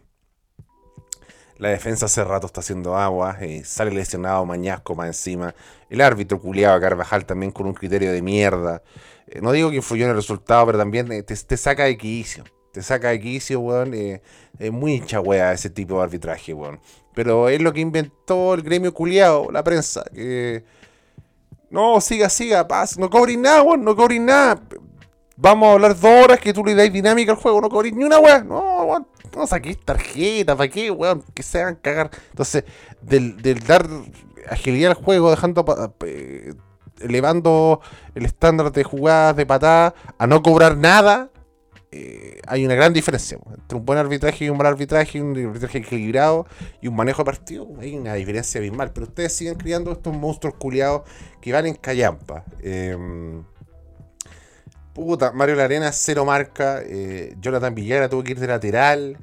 la 1.57 1.69
defensa 1.69 2.07
hace 2.07 2.23
rato 2.23 2.47
está 2.47 2.61
haciendo 2.61 2.97
agua. 2.97 3.37
Eh, 3.39 3.63
sale 3.63 3.91
lesionado 3.91 4.45
Mañasco 4.45 4.95
más 4.95 5.07
encima. 5.07 5.53
El 5.89 6.01
árbitro 6.01 6.41
culiaba 6.41 6.79
Carvajal 6.81 7.25
también 7.25 7.51
con 7.51 7.67
un 7.67 7.73
criterio 7.73 8.11
de 8.11 8.21
mierda. 8.21 8.81
Eh, 9.27 9.39
no 9.41 9.51
digo 9.51 9.69
que 9.69 9.77
influyó 9.77 10.05
en 10.05 10.11
el 10.11 10.15
resultado, 10.15 10.65
pero 10.65 10.79
también 10.79 11.11
eh, 11.11 11.21
te, 11.21 11.57
saca 11.57 11.85
de 11.85 11.97
quicio. 11.97 12.43
Te 12.71 12.81
saca 12.81 13.09
de 13.09 13.19
quicio, 13.19 13.59
weón. 13.59 13.93
es 13.93 14.71
muy 14.71 14.95
hincha 14.95 15.19
wea 15.19 15.53
ese 15.53 15.69
tipo 15.69 15.97
de 15.97 16.03
arbitraje, 16.03 16.53
weón. 16.53 16.79
Pero 17.13 17.47
es 17.49 17.61
lo 17.61 17.73
que 17.73 17.81
inventó 17.81 18.55
el 18.55 18.63
gremio 18.63 18.93
culiado, 18.93 19.51
la 19.51 19.63
prensa. 19.63 20.03
Que. 20.13 20.63
No, 21.69 22.01
siga, 22.01 22.29
siga, 22.29 22.67
paz. 22.67 22.97
No 22.97 23.09
cobrís 23.09 23.37
nada, 23.37 23.61
weón. 23.61 23.83
No 23.83 23.95
cobrís 23.95 24.21
nada. 24.21 24.61
Vamos 25.37 25.69
a 25.69 25.73
hablar 25.73 25.99
dos 25.99 26.25
horas 26.25 26.39
que 26.39 26.51
tú 26.53 26.65
le 26.65 26.73
dais 26.75 26.91
dinámica 26.91 27.31
al 27.31 27.37
juego. 27.37 27.61
No 27.61 27.69
cobrís 27.69 27.93
ni 27.93 28.03
una 28.03 28.19
weá. 28.19 28.43
No, 28.43 28.83
weón. 28.83 29.07
No 29.35 29.45
saquéis 29.47 29.79
tarjeta. 29.85 30.55
¿Para 30.55 30.69
qué, 30.69 30.89
weón? 30.91 31.23
Que 31.33 31.43
se 31.43 31.61
hagan 31.61 31.75
cagar. 31.75 32.09
Entonces, 32.31 32.63
del, 33.01 33.37
dar 33.65 33.87
agilidad 34.49 34.91
al 34.91 34.97
juego, 35.03 35.29
dejando. 35.29 35.95
eh, 36.05 36.53
elevando 36.99 37.79
el 38.15 38.25
estándar 38.25 38.71
de 38.71 38.83
jugadas 38.83 39.35
de 39.35 39.45
patada 39.45 39.93
a 40.17 40.25
no 40.27 40.41
cobrar 40.41 40.77
nada. 40.77 41.29
eh, 41.91 42.41
hay 42.47 42.65
una 42.65 42.75
gran 42.75 42.91
diferencia 42.93 43.37
entre 43.55 43.77
un 43.77 43.85
buen 43.85 43.97
arbitraje 43.99 44.45
y 44.45 44.49
un 44.49 44.57
mal 44.57 44.67
arbitraje, 44.67 45.21
un 45.21 45.37
arbitraje 45.37 45.77
equilibrado 45.79 46.45
y 46.81 46.87
un 46.87 46.95
manejo 46.95 47.21
de 47.21 47.25
partido. 47.25 47.67
Hay 47.79 47.95
una 47.95 48.13
diferencia 48.15 48.59
abismal. 48.59 48.91
Pero 48.93 49.05
ustedes 49.07 49.33
siguen 49.33 49.55
criando 49.55 49.91
estos 49.91 50.13
monstruos 50.15 50.55
culiados 50.55 51.03
que 51.41 51.53
van 51.53 51.67
en 51.67 51.75
callampa. 51.75 52.43
Em, 52.61 53.43
Puta, 54.97 55.31
Mario 55.31 55.53
Larena, 55.55 55.91
cero 55.91 56.25
marca. 56.25 56.81
eh, 56.83 57.35
Jonathan 57.39 57.75
Villara 57.75 58.09
tuvo 58.09 58.23
que 58.23 58.31
ir 58.31 58.39
de 58.39 58.47
lateral. 58.47 59.17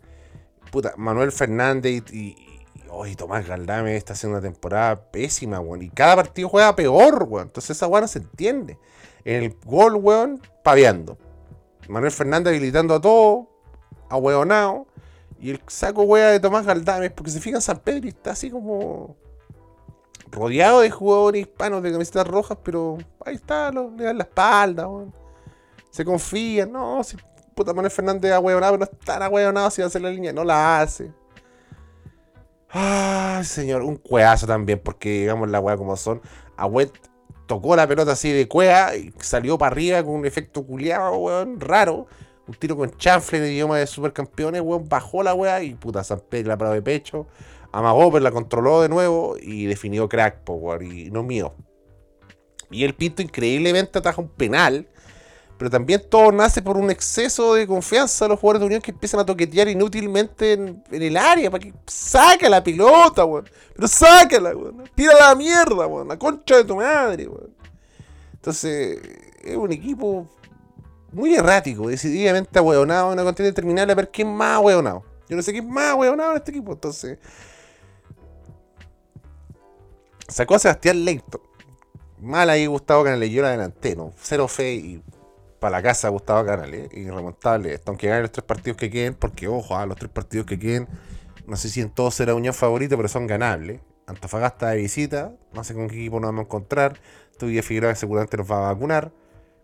Puta, 0.71 0.95
Manuel 0.97 1.33
Fernández 1.33 2.05
y, 2.13 2.27
y- 2.29 3.17
Tomás 3.17 3.45
Galdame 3.45 3.97
está 3.97 4.13
haciendo 4.13 4.39
una 4.39 4.49
temporada 4.49 5.11
pésima, 5.11 5.59
weón. 5.59 5.83
Y 5.83 5.91
cada 5.91 6.15
partido 6.15 6.49
juega 6.49 6.77
peor, 6.77 7.25
weón. 7.29 7.49
Entonces 7.49 7.77
esa 7.77 7.89
weón 7.89 8.03
no 8.03 8.09
se 8.09 8.21
entiende. 8.21 8.79
En 9.25 9.43
el 9.43 9.57
gol, 9.65 9.97
weón, 9.97 10.41
paveando. 10.63 11.19
Manuel 11.89 12.13
Fernández 12.13 12.53
habilitando 12.53 12.95
a 12.95 13.01
todo, 13.01 13.49
a 14.09 14.17
weonao. 14.17 14.87
Y 15.41 15.51
el 15.51 15.61
saco 15.67 16.03
wea 16.05 16.31
de 16.31 16.39
Tomás 16.39 16.65
Galdames, 16.67 17.11
porque 17.11 17.33
se 17.33 17.41
fijan 17.41 17.61
San 17.61 17.81
Pedro 17.81 18.09
está 18.09 18.31
así 18.31 18.49
como 18.49 19.17
rodeado 20.31 20.81
de 20.83 20.91
jugadores 20.91 21.41
hispanos 21.43 21.83
de 21.83 21.91
camisetas 21.91 22.27
rojas, 22.29 22.59
pero 22.63 22.97
ahí 23.27 23.35
está, 23.35 23.73
le 23.73 24.05
dan 24.05 24.19
la 24.19 24.25
espalda, 24.25 24.87
weón. 24.89 25.13
Se 25.95 26.05
confía, 26.05 26.67
no, 26.67 27.05
si 27.05 27.17
puta 27.55 27.73
Manuel 27.73 27.93
Fernández 27.93 28.33
a 28.33 28.43
pero 28.43 28.77
no 28.79 28.83
es 28.83 28.91
tan 29.05 29.23
ahueonado 29.23 29.71
si 29.71 29.81
va 29.81 29.85
a 29.85 29.87
hacer 29.87 30.03
la 30.03 30.11
línea, 30.11 30.33
no 30.33 30.43
la 30.43 30.81
hace. 30.81 31.13
Ay, 32.69 33.45
señor, 33.45 33.83
un 33.83 33.95
cueazo 33.95 34.45
también, 34.45 34.81
porque 34.83 35.21
digamos 35.21 35.49
la 35.51 35.61
weá 35.61 35.77
como 35.77 35.97
son. 35.97 36.21
Agüet 36.57 36.91
tocó 37.47 37.77
la 37.77 37.87
pelota 37.87 38.11
así 38.11 38.33
de 38.33 38.49
cuea 38.49 38.97
y 38.97 39.15
salió 39.21 39.57
para 39.57 39.71
arriba 39.71 40.03
con 40.03 40.17
un 40.17 40.27
efecto 40.27 40.67
culiado, 40.67 41.17
weón, 41.17 41.61
raro. 41.61 42.09
Un 42.49 42.55
tiro 42.55 42.77
con 42.77 42.91
chanfle 42.97 43.39
en 43.39 43.53
idioma 43.53 43.79
de 43.79 43.87
supercampeones, 43.87 44.63
weón, 44.63 44.89
bajó 44.89 45.23
la 45.23 45.33
weá 45.33 45.63
y 45.63 45.75
puta 45.77 46.03
San 46.03 46.23
Pedro 46.29 46.49
la 46.49 46.59
paró 46.59 46.73
de 46.73 46.83
pecho. 46.83 47.29
Amagó, 47.71 48.11
pero 48.11 48.25
la 48.25 48.33
controló 48.33 48.83
de 48.83 48.89
nuevo 48.89 49.37
y 49.41 49.67
definió 49.67 50.09
crack, 50.09 50.43
po, 50.43 50.55
weón, 50.55 50.91
y 50.91 51.11
no 51.13 51.23
mío. 51.23 51.55
Y 52.69 52.83
el 52.83 52.97
Pinto 52.97 53.23
increíblemente 53.23 54.01
ataja 54.01 54.21
un 54.21 54.31
penal. 54.31 54.89
Pero 55.57 55.71
también 55.71 56.03
todo 56.11 56.33
nace 56.33 56.61
por 56.63 56.77
un 56.77 56.91
exceso 56.91 57.55
de 57.55 57.67
confianza 57.67 58.25
de 58.25 58.31
los 58.31 58.41
jugadores 58.41 58.61
de 58.61 58.67
Unión 58.67 58.83
que 58.83 58.91
empiezan 58.91 59.21
a 59.21 59.27
toquetear 59.27 59.69
inútilmente 59.69 60.55
en, 60.55 60.83
el 60.91 61.17
área. 61.17 61.51
Para 61.51 61.63
que 61.63 61.73
saca 61.87 62.49
la 62.49 62.63
pelota, 62.63 63.25
weón. 63.25 63.49
Pero 63.75 63.89
sácala, 63.89 64.57
weón. 64.57 64.85
Tírala 64.95 65.27
a 65.27 65.29
la 65.31 65.35
mierda, 65.37 65.87
weón. 65.87 66.09
La 66.09 66.19
concha 66.19 66.57
de 66.57 66.65
tu 66.65 66.77
madre, 66.77 67.29
weón. 67.29 67.55
Entonces, 68.35 68.99
es 69.43 69.57
un 69.57 69.73
equipo 69.73 70.29
muy 71.13 71.35
errático, 71.35 71.89
decididamente 71.89 72.59
ahueonado, 72.59 73.13
una 73.13 73.23
contienda 73.23 73.49
interminable 73.49 73.93
a 73.93 73.97
ver 73.97 74.11
quién 74.11 74.35
más 74.35 74.57
ahueonado. 74.57 75.05
Yo 75.29 75.37
no 75.37 75.43
sé 75.43 75.53
quién 75.53 75.71
más 75.71 75.91
ahueonado 75.91 76.33
en 76.33 76.37
este 76.39 76.51
equipo, 76.51 76.73
entonces. 76.73 77.19
Sacó 80.29 80.57
a 80.57 80.59
Sebastián 80.59 81.05
Leito. 81.05 81.41
Mal 82.21 82.51
ahí 82.51 82.67
Gustavo 82.67 83.05
Canales, 83.05 83.31
yo 83.31 83.43
la 83.43 83.51
delantero. 83.51 84.13
Cero 84.21 84.49
fe 84.49 84.75
y 84.75 85.03
para 85.65 85.79
la 85.79 85.83
casa 85.83 86.11
Gustavo 86.11 86.45
Canales. 86.45 86.93
Irremontable 86.93 87.73
esto, 87.73 87.91
aunque 87.91 88.07
gane 88.07 88.21
los 88.21 88.33
tres 88.33 88.45
partidos 88.45 88.77
que 88.77 88.91
queden, 88.91 89.15
porque 89.15 89.49
ojo, 89.49 89.75
a 89.75 89.87
los 89.87 89.97
tres 89.97 90.11
partidos 90.11 90.45
que 90.45 90.59
queden, 90.59 90.87
no 91.47 91.57
sé 91.57 91.71
si 91.71 91.81
en 91.81 91.89
todos 91.89 92.15
será 92.15 92.35
Unión 92.35 92.53
favorito, 92.53 92.99
pero 92.99 93.09
son 93.09 93.27
ganables. 93.27 93.81
Antofagasta 94.07 94.69
de 94.69 94.77
visita, 94.77 95.33
no 95.55 95.65
sé 95.65 95.73
con 95.73 95.89
qué 95.89 95.97
equipo 95.97 96.21
nos 96.21 96.29
vamos 96.29 96.41
a 96.41 96.45
encontrar. 96.45 97.01
Tuvía 97.39 97.63
Figueroa 97.63 97.95
seguramente 97.95 98.37
nos 98.37 98.51
va 98.51 98.59
a 98.59 98.73
vacunar. 98.75 99.11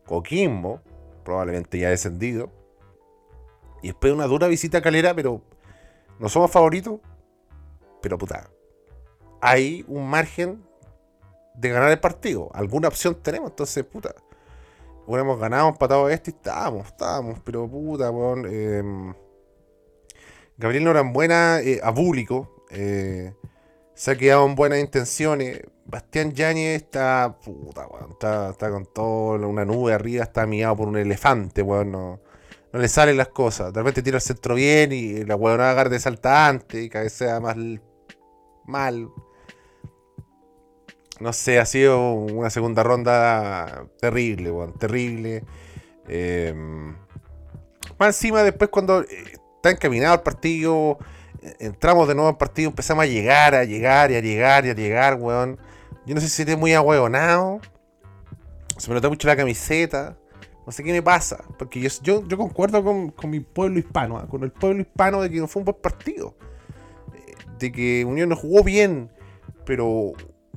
Coquimbo, 0.07 0.81
probablemente 1.23 1.79
ya 1.79 1.91
descendido. 1.91 2.51
Y 3.83 3.89
después 3.89 4.11
una 4.11 4.25
dura 4.25 4.47
visita 4.47 4.79
a 4.79 4.81
Calera, 4.81 5.13
pero 5.13 5.43
no 6.19 6.31
somos 6.31 6.51
favoritos. 6.51 6.99
Pero 8.01 8.17
puta, 8.17 8.49
hay 9.43 9.85
un 9.87 10.09
margen 10.09 10.65
de 11.57 11.69
ganar 11.69 11.91
el 11.91 12.01
partido. 12.01 12.49
Alguna 12.55 12.89
opción 12.89 13.17
tenemos, 13.23 13.51
entonces, 13.51 13.85
puta. 13.85 14.15
Hubiéramos 15.11 15.41
ganado, 15.41 15.69
empatado 15.71 16.09
este 16.09 16.31
y 16.31 16.35
estábamos, 16.35 16.87
estábamos, 16.87 17.41
pero 17.45 17.69
puta, 17.69 18.13
weón. 18.13 18.47
eh, 18.49 19.13
Gabriel 20.57 20.85
Norambuena, 20.85 21.59
eh, 21.63 21.81
abúlico, 21.83 22.65
eh, 22.71 23.35
se 23.93 24.13
ha 24.13 24.17
quedado 24.17 24.47
en 24.47 24.55
buenas 24.55 24.79
intenciones. 24.79 25.63
Bastián 25.85 26.31
Yáñez 26.31 26.83
está, 26.83 27.37
puta, 27.45 27.89
weón, 27.89 28.13
está, 28.13 28.51
está 28.51 28.71
con 28.71 28.87
toda 28.87 29.45
una 29.49 29.65
nube 29.65 29.93
arriba, 29.93 30.23
está 30.23 30.47
mirado 30.47 30.77
por 30.77 30.87
un 30.87 30.97
elefante, 30.97 31.61
weón, 31.63 31.91
no, 31.91 32.21
le 32.73 32.87
salen 32.87 33.17
las 33.17 33.31
cosas. 33.31 33.73
De 33.73 33.81
repente 33.81 34.03
tira 34.03 34.19
el 34.19 34.23
centro 34.23 34.55
bien 34.55 34.93
y 34.93 35.25
la 35.25 35.35
weón 35.35 35.61
agarra 35.61 35.91
de 35.91 35.99
salta 35.99 36.47
antes 36.47 36.85
y 36.85 36.89
cabecea 36.89 37.41
más 37.41 37.57
mal. 38.65 39.11
No 41.21 41.35
sé, 41.35 41.59
ha 41.61 41.67
sido 41.67 42.13
una 42.13 42.49
segunda 42.49 42.83
ronda 42.83 43.85
terrible, 44.01 44.51
weón, 44.51 44.73
terrible. 44.79 45.45
Eh, 46.09 46.55
más 47.99 48.17
encima, 48.17 48.43
después 48.43 48.71
cuando 48.71 49.03
eh, 49.03 49.07
está 49.57 49.71
encaminado 49.71 50.15
el 50.15 50.23
partido, 50.23 50.99
eh, 51.43 51.55
entramos 51.61 52.09
de 52.09 52.15
nuevo 52.15 52.31
al 52.31 52.39
partido, 52.39 52.71
empezamos 52.71 53.05
a 53.05 53.07
llegar, 53.07 53.55
a 53.55 53.65
llegar, 53.65 54.11
y 54.11 54.17
a 54.17 54.21
llegar, 54.21 54.65
y 54.65 54.71
a 54.71 54.75
llegar, 54.75 55.17
weón. 55.17 55.59
Yo 56.07 56.15
no 56.15 56.21
sé 56.23 56.29
si 56.31 56.43
estoy 56.43 56.57
muy 56.57 56.73
ahueonado. 56.73 57.61
Se 58.79 58.89
me 58.89 58.95
nota 58.95 59.11
mucho 59.11 59.29
la 59.29 59.37
camiseta. 59.37 60.17
No 60.65 60.73
sé 60.73 60.83
qué 60.83 60.93
me 60.93 61.03
pasa. 61.03 61.45
Porque 61.59 61.79
yo, 61.81 61.91
yo, 62.03 62.27
yo 62.27 62.39
concuerdo 62.39 62.83
con, 62.83 63.11
con 63.11 63.29
mi 63.29 63.41
pueblo 63.41 63.79
hispano, 63.79 64.17
¿ah? 64.17 64.27
con 64.27 64.43
el 64.43 64.51
pueblo 64.51 64.81
hispano 64.81 65.21
de 65.21 65.31
que 65.31 65.39
no 65.39 65.47
fue 65.47 65.61
un 65.61 65.67
buen 65.67 65.77
partido. 65.83 66.35
Eh, 67.15 67.35
De 67.59 67.71
que 67.71 68.07
Unión 68.07 68.31
no 68.31 68.37
jugó 68.37 68.65
bien. 68.65 69.11
Pero 69.67 70.13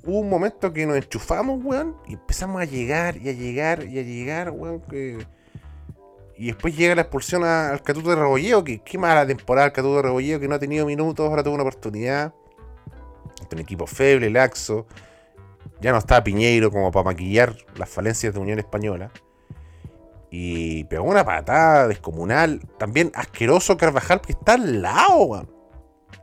hubo 0.05 0.19
un 0.19 0.29
momento 0.29 0.72
que 0.74 0.86
nos 0.86 0.95
enchufamos, 0.98 1.63
weón. 1.63 1.95
Y 2.07 2.13
empezamos 2.13 2.62
a 2.62 2.65
llegar, 2.65 3.17
y 3.17 3.29
a 3.29 3.33
llegar, 3.33 3.83
y 3.86 4.00
a 4.00 4.03
llegar, 4.03 4.51
weón. 4.51 4.81
Que... 4.81 5.25
Y 6.38 6.48
después 6.48 6.75
llega 6.75 6.95
la 6.95 7.01
expulsión 7.03 7.43
a- 7.43 7.69
al 7.69 7.81
Catuto 7.83 8.10
de 8.10 8.15
Rebolleo. 8.15 8.63
Que 8.63 8.79
qué 8.79 8.98
mala 8.98 9.25
temporada 9.25 9.67
el 9.67 9.74
Catuto 9.74 9.98
de 9.98 10.01
Rebolleo, 10.03 10.39
que 10.39 10.48
no 10.48 10.55
ha 10.55 10.60
tenido 10.60 10.86
minutos, 10.86 11.27
ahora 11.27 11.43
tuvo 11.43 11.53
una 11.55 11.63
oportunidad. 11.63 12.33
Un 13.51 13.60
equipo 13.60 13.86
feble, 13.86 14.29
laxo. 14.29 14.88
Ya 15.79 15.91
no 15.91 15.98
estaba 16.00 16.24
Piñeiro 16.24 16.72
como 16.72 16.91
para 16.91 17.03
maquillar 17.05 17.55
las 17.75 17.89
falencias 17.89 18.33
de 18.33 18.39
Unión 18.39 18.57
Española. 18.57 19.12
Y 20.31 20.86
pegó 20.86 21.03
una 21.03 21.24
patada 21.24 21.88
descomunal. 21.88 22.62
También 22.79 23.12
asqueroso 23.13 23.77
Carvajal, 23.77 24.22
que 24.22 24.31
está 24.31 24.53
al 24.53 24.81
lado, 24.81 25.24
weón. 25.25 25.52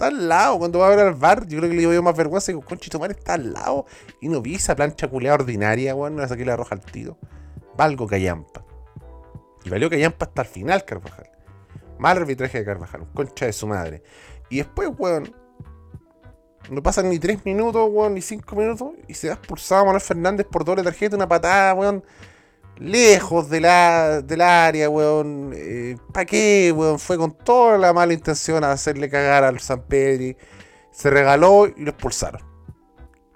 Está 0.00 0.16
al 0.16 0.28
lado. 0.30 0.58
Cuando 0.58 0.78
va 0.78 0.86
a 0.86 0.90
ver 0.96 1.00
al 1.00 1.12
bar, 1.12 1.46
yo 1.46 1.58
creo 1.58 1.68
que 1.68 1.76
le 1.76 1.82
dio 1.82 2.02
más 2.02 2.16
vergüenza 2.16 2.54
que 2.54 2.58
Conchito 2.58 2.98
Mar 2.98 3.10
está 3.10 3.34
al 3.34 3.52
lado. 3.52 3.84
Y 4.22 4.30
no 4.30 4.40
vi 4.40 4.54
esa 4.54 4.74
plancha 4.74 5.08
culeada 5.08 5.34
ordinaria, 5.34 5.94
weón. 5.94 6.16
No 6.16 6.22
le 6.22 6.28
saqué 6.28 6.42
la 6.46 6.56
roja 6.56 6.74
al 6.74 6.80
tiro. 6.80 7.18
Valgo 7.76 8.06
Callampa. 8.06 8.64
Y 9.62 9.68
valió 9.68 9.90
Callampa 9.90 10.24
hasta 10.24 10.40
el 10.40 10.48
final, 10.48 10.86
Carvajal. 10.86 11.30
Mal 11.98 12.16
arbitraje 12.16 12.60
de 12.60 12.64
Carvajal. 12.64 13.08
Concha 13.12 13.44
de 13.44 13.52
su 13.52 13.66
madre. 13.66 14.02
Y 14.48 14.56
después, 14.56 14.88
weón. 14.96 15.34
No 16.70 16.82
pasan 16.82 17.10
ni 17.10 17.18
3 17.18 17.44
minutos, 17.44 17.86
weón, 17.92 18.14
ni 18.14 18.22
5 18.22 18.56
minutos. 18.56 18.92
Y 19.06 19.12
se 19.12 19.28
va 19.28 19.34
expulsado 19.34 19.84
Manuel 19.84 20.00
Fernández 20.00 20.46
por 20.50 20.64
doble 20.64 20.82
tarjeta. 20.82 21.14
Una 21.14 21.28
patada, 21.28 21.74
weón. 21.74 22.02
Lejos 22.80 23.50
de 23.50 23.60
la, 23.60 24.22
del 24.22 24.40
área, 24.40 24.88
weón. 24.88 25.52
Eh, 25.54 25.96
¿Para 26.12 26.24
qué, 26.24 26.72
weón? 26.74 26.98
Fue 26.98 27.18
con 27.18 27.32
toda 27.36 27.76
la 27.76 27.92
mala 27.92 28.14
intención 28.14 28.64
a 28.64 28.72
hacerle 28.72 29.10
cagar 29.10 29.44
al 29.44 29.60
San 29.60 29.82
Pedri. 29.82 30.36
Se 30.90 31.10
regaló 31.10 31.66
y 31.66 31.74
lo 31.84 31.90
expulsaron. 31.90 32.40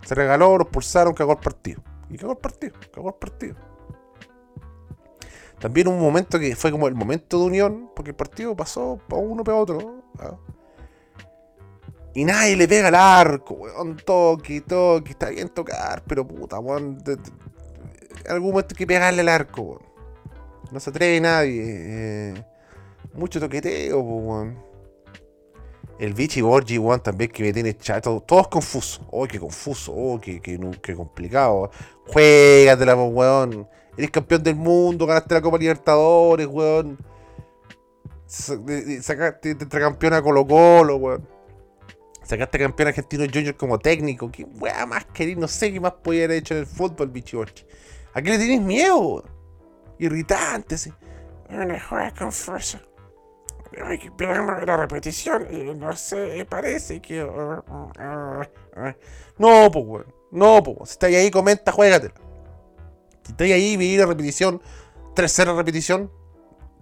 Se 0.03 0.15
regaló, 0.15 0.57
lo 0.57 0.63
expulsaron, 0.65 1.13
cagó 1.15 1.33
el 1.33 1.39
partido. 1.39 1.83
Y 2.09 2.17
cagó 2.17 2.33
el 2.33 2.39
partido, 2.39 2.75
cagó 2.93 3.09
el 3.11 3.15
partido. 3.17 3.55
También 5.61 5.89
un 5.89 6.01
momento 6.01 6.39
que 6.39 6.57
fue 6.57 6.71
como 6.71 6.89
el 6.89 6.95
momento 6.95 7.39
de 7.39 7.45
unión, 7.45 7.91
porque 7.95 8.11
el 8.11 8.17
partido 8.17 8.57
pasó 8.57 8.99
para 9.09 9.23
uno 9.23 9.45
para 9.45 9.59
otro. 9.59 10.03
¿ah? 10.19 10.37
Y 12.15 12.25
nadie 12.25 12.57
le 12.57 12.67
pega 12.69 12.89
al 12.89 12.95
arco, 12.95 13.55
weón. 13.55 13.97
Toque, 13.97 14.63
toque, 14.63 15.11
está 15.11 15.29
bien 15.29 15.49
tocar, 15.51 16.03
pero 16.07 16.27
puta, 16.27 16.59
weón. 16.59 16.99
de- 16.99 17.17
de- 17.17 17.33
algún 18.29 18.51
momento 18.51 18.75
que 18.75 18.87
pegarle 18.87 19.21
al 19.21 19.29
arco, 19.29 19.63
weón. 19.63 19.83
No 20.71 20.81
se 20.81 20.91
atreve 20.91 21.21
nadie. 21.21 21.63
eh. 21.65 22.45
Mucho 23.15 23.39
toqueteo, 23.41 24.01
weón. 24.01 24.59
El 25.99 26.13
Vichy 26.15 26.41
Borgi, 26.41 26.79
weón, 26.79 27.01
también 27.01 27.31
que 27.31 27.43
me 27.43 27.53
tiene 27.53 27.77
chato. 27.77 28.21
Todos 28.27 28.49
confusos. 28.49 29.01
Oh, 29.11 29.27
qué 29.27 29.39
confuso. 29.39 29.93
Oh, 29.95 30.21
qué, 30.21 30.41
qué, 30.41 30.59
qué 30.83 30.95
complicado. 30.95 31.71
Juégatela, 32.09 32.97
weón. 32.97 33.69
Eres 33.97 34.11
campeón 34.11 34.43
del 34.43 34.57
mundo, 34.57 35.07
ganaste 35.07 35.35
la 35.35 35.41
Copa 35.41 35.57
Libertadores, 35.57 36.47
weón. 36.49 36.99
Sacaste 38.27 39.55
tetracampeón 39.55 40.15
a 40.15 40.23
Colo 40.23 40.45
Colo, 40.47 40.97
weón. 40.97 41.29
Sacaste 42.25 42.59
campeón 42.59 42.89
argentino 42.89 43.25
Junior 43.33 43.55
como 43.55 43.79
técnico. 43.79 44.33
¿Qué 44.33 44.45
weá 44.45 44.87
más 44.87 45.05
querís? 45.05 45.37
No 45.37 45.47
sé 45.47 45.73
qué 45.73 45.79
más 45.79 45.93
podía 45.93 46.25
haber 46.25 46.39
hecho 46.39 46.55
en 46.55 46.61
el 46.61 46.67
fútbol, 46.67 47.09
Vichy 47.11 47.37
Borgi. 47.37 47.65
¿A 48.15 48.23
qué 48.23 48.31
le 48.31 48.39
tienes 48.39 48.61
miedo? 48.61 49.25
Irritante, 49.99 50.79
sí. 50.79 50.93
Una 51.51 51.79
juega 51.81 52.13
confuso. 52.15 52.79
Ay, 53.85 53.99
que 53.99 54.11
veamos 54.17 54.65
la 54.65 54.77
repetición 54.77 55.49
y 55.51 55.75
no 55.75 55.95
sé, 55.97 56.47
parece 56.49 57.03
que... 57.03 57.25
uh, 57.25 57.59
uh, 57.69 58.41
uh, 58.41 58.93
No, 59.37 59.69
pues, 59.71 59.85
weón. 59.85 60.15
No, 60.31 60.63
pues. 60.63 60.91
Si 60.91 60.93
estáis 60.93 61.17
ahí, 61.17 61.31
comenta, 61.31 61.73
juégatela. 61.73 62.15
Si 63.25 63.33
estáis 63.33 63.53
ahí, 63.53 63.77
vi 63.77 63.97
la 63.97 64.07
repetición, 64.07 64.63
3-0 65.17 65.57
repetición, 65.57 66.13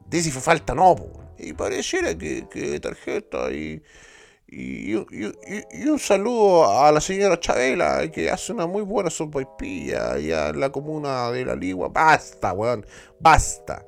dice 0.07 0.25
si 0.25 0.31
fue 0.31 0.43
falta, 0.43 0.75
no, 0.75 0.95
pues. 0.97 1.11
Y 1.39 1.55
pareciera 1.55 2.17
que, 2.17 2.47
que 2.51 2.79
tarjeta 2.79 3.51
y, 3.51 3.83
y, 4.55 4.95
un 5.89 5.99
saludo 5.99 6.79
a 6.79 6.93
la 6.93 7.01
señora 7.01 7.41
Chabela, 7.41 8.07
que 8.11 8.31
hace 8.31 8.53
una 8.53 8.67
muy 8.67 8.83
buena 8.83 9.09
sopaipilla 9.09 10.13
allá 10.13 10.51
en 10.51 10.61
la 10.61 10.71
comuna 10.71 11.31
de 11.31 11.47
la 11.47 11.57
Ligua. 11.57 11.89
Basta, 11.89 12.53
weón. 12.53 12.85
Basta. 13.19 13.87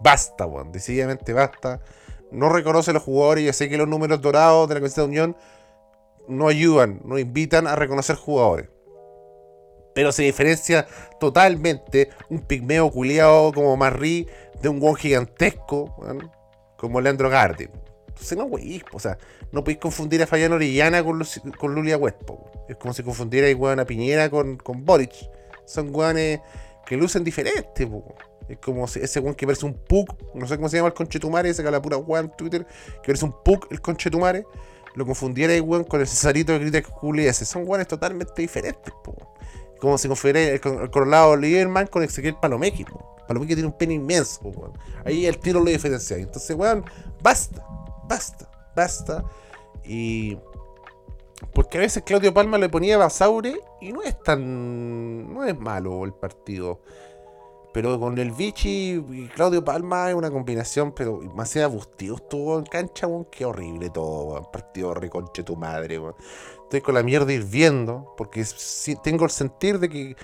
Basta, 0.00 0.44
weón. 0.44 0.72
Decididamente 0.72 1.32
basta. 1.32 1.80
No 2.32 2.48
reconoce 2.48 2.90
a 2.90 2.94
los 2.94 3.04
jugadores. 3.04 3.44
Ya 3.44 3.52
sé 3.52 3.68
que 3.68 3.76
los 3.76 3.86
números 3.86 4.20
dorados 4.20 4.68
de 4.68 4.74
la 4.74 4.80
Camiseta 4.80 5.02
de 5.02 5.08
Unión 5.08 5.36
no 6.26 6.48
ayudan, 6.48 7.00
no 7.04 7.16
invitan 7.16 7.68
a 7.68 7.76
reconocer 7.76 8.16
jugadores. 8.16 8.68
Pero 9.94 10.10
se 10.10 10.24
diferencia 10.24 10.88
totalmente 11.20 12.10
un 12.28 12.40
pigmeo 12.40 12.90
culiado 12.90 13.52
como 13.52 13.76
Marri 13.76 14.28
de 14.60 14.68
un 14.68 14.80
guan 14.80 14.96
gigantesco 14.96 15.94
weón, 15.96 16.32
como 16.76 17.00
Leandro 17.00 17.30
Garde. 17.30 17.70
Entonces 18.20 18.36
no, 18.36 18.50
o 18.92 19.00
sea, 19.00 19.16
no 19.52 19.62
podéis 19.62 19.78
confundir 19.78 20.20
a 20.22 20.26
Fayano 20.26 20.56
Orellana 20.56 21.04
con, 21.04 21.22
con 21.56 21.74
Lulia 21.74 21.96
Huespo. 21.96 22.34
weón. 22.34 22.66
Es 22.68 22.76
como 22.76 22.92
si 22.92 23.02
confundiera 23.02 23.48
a 23.80 23.84
Piñera 23.84 24.28
con, 24.28 24.56
con 24.56 24.84
Boric. 24.84 25.12
Son 25.64 25.92
guanes 25.92 26.40
que 26.84 26.96
lucen 26.96 27.22
diferentes. 27.22 27.86
po, 27.86 27.98
weón. 27.98 28.28
Es 28.48 28.58
como 28.58 28.86
ese 28.86 29.20
guan 29.20 29.34
que 29.34 29.46
parece 29.46 29.66
un 29.66 29.74
pug, 29.74 30.08
no 30.34 30.48
sé 30.48 30.56
cómo 30.56 30.68
se 30.68 30.78
llama 30.78 30.88
el 30.88 30.94
conchetumare, 30.94 31.50
ese 31.50 31.62
que 31.62 31.70
la 31.70 31.82
pura 31.82 31.96
guan 31.98 32.24
en 32.24 32.30
Twitter, 32.36 32.66
que 33.02 33.06
parece 33.06 33.26
un 33.26 33.34
pug 33.44 33.66
el 33.70 33.80
conchetumare, 33.82 34.46
lo 34.94 35.04
confundiera 35.04 35.52
ahí, 35.52 35.60
weón, 35.60 35.84
con 35.84 36.00
el 36.00 36.08
Cesarito 36.08 36.52
de 36.52 36.60
Critics 36.60 36.90
Ese. 37.18 37.44
Son 37.44 37.64
guanes 37.64 37.86
totalmente 37.86 38.40
diferentes, 38.40 38.92
po, 39.04 39.12
weón. 39.12 39.28
Como 39.78 39.96
si 39.96 40.08
confundiera 40.08 40.40
el, 40.40 40.60
el 40.64 41.40
Lieberman 41.40 41.86
con 41.86 42.02
Ezequiel 42.02 42.36
Palomeki, 42.36 42.84
po. 42.84 43.16
Palomeki 43.28 43.54
tiene 43.54 43.68
un 43.68 43.76
pene 43.76 43.94
inmenso, 43.94 44.40
weón. 44.42 44.72
Ahí 45.04 45.26
el 45.26 45.38
tiro 45.38 45.60
lo 45.60 45.70
diferencia. 45.70 46.16
Entonces, 46.16 46.56
weón, 46.56 46.84
basta, 47.22 47.62
basta, 48.08 48.48
basta. 48.74 49.24
Y. 49.84 50.38
Porque 51.54 51.78
a 51.78 51.80
veces 51.82 52.02
Claudio 52.04 52.34
Palma 52.34 52.58
le 52.58 52.68
ponía 52.68 52.98
Basaure 52.98 53.60
y 53.80 53.92
no 53.92 54.02
es 54.02 54.20
tan. 54.22 55.32
No 55.32 55.44
es 55.44 55.58
malo 55.58 56.04
el 56.04 56.12
partido. 56.12 56.80
Pero 57.72 58.00
con 58.00 58.18
el 58.18 58.32
Vichy 58.32 59.04
y 59.10 59.28
Claudio 59.28 59.62
Palma 59.62 60.08
es 60.08 60.14
una 60.16 60.30
combinación, 60.30 60.92
pero 60.92 61.18
demasiado 61.20 61.68
abustivo 61.68 62.16
estuvo 62.16 62.58
en 62.58 62.64
cancha, 62.64 63.06
weón. 63.06 63.26
Qué 63.30 63.44
horrible 63.44 63.90
todo, 63.90 64.24
weón. 64.24 64.46
Partido 64.50 64.94
reconche 64.94 65.44
tu 65.44 65.54
madre, 65.54 65.98
weón. 65.98 66.14
Estoy 66.64 66.80
con 66.80 66.94
la 66.94 67.02
mierda 67.02 67.32
hirviendo, 67.32 68.14
porque 68.16 68.44
tengo 69.02 69.24
el 69.24 69.30
sentir 69.30 69.78
de 69.78 69.88
que 69.88 70.16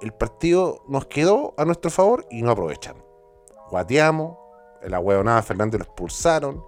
el 0.00 0.12
partido 0.12 0.82
nos 0.88 1.06
quedó 1.06 1.54
a 1.56 1.64
nuestro 1.64 1.90
favor 1.90 2.26
y 2.30 2.42
no 2.42 2.50
aprovechan. 2.52 2.96
Guateamos, 3.70 4.36
la 4.82 4.98
huevonada 4.98 5.42
Fernando 5.42 5.78
lo 5.78 5.84
expulsaron. 5.84 6.64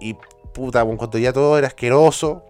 Y 0.00 0.16
puta, 0.52 0.84
weón, 0.84 0.96
cuando 0.96 1.18
ya 1.18 1.32
todo 1.32 1.58
era 1.58 1.68
asqueroso, 1.68 2.42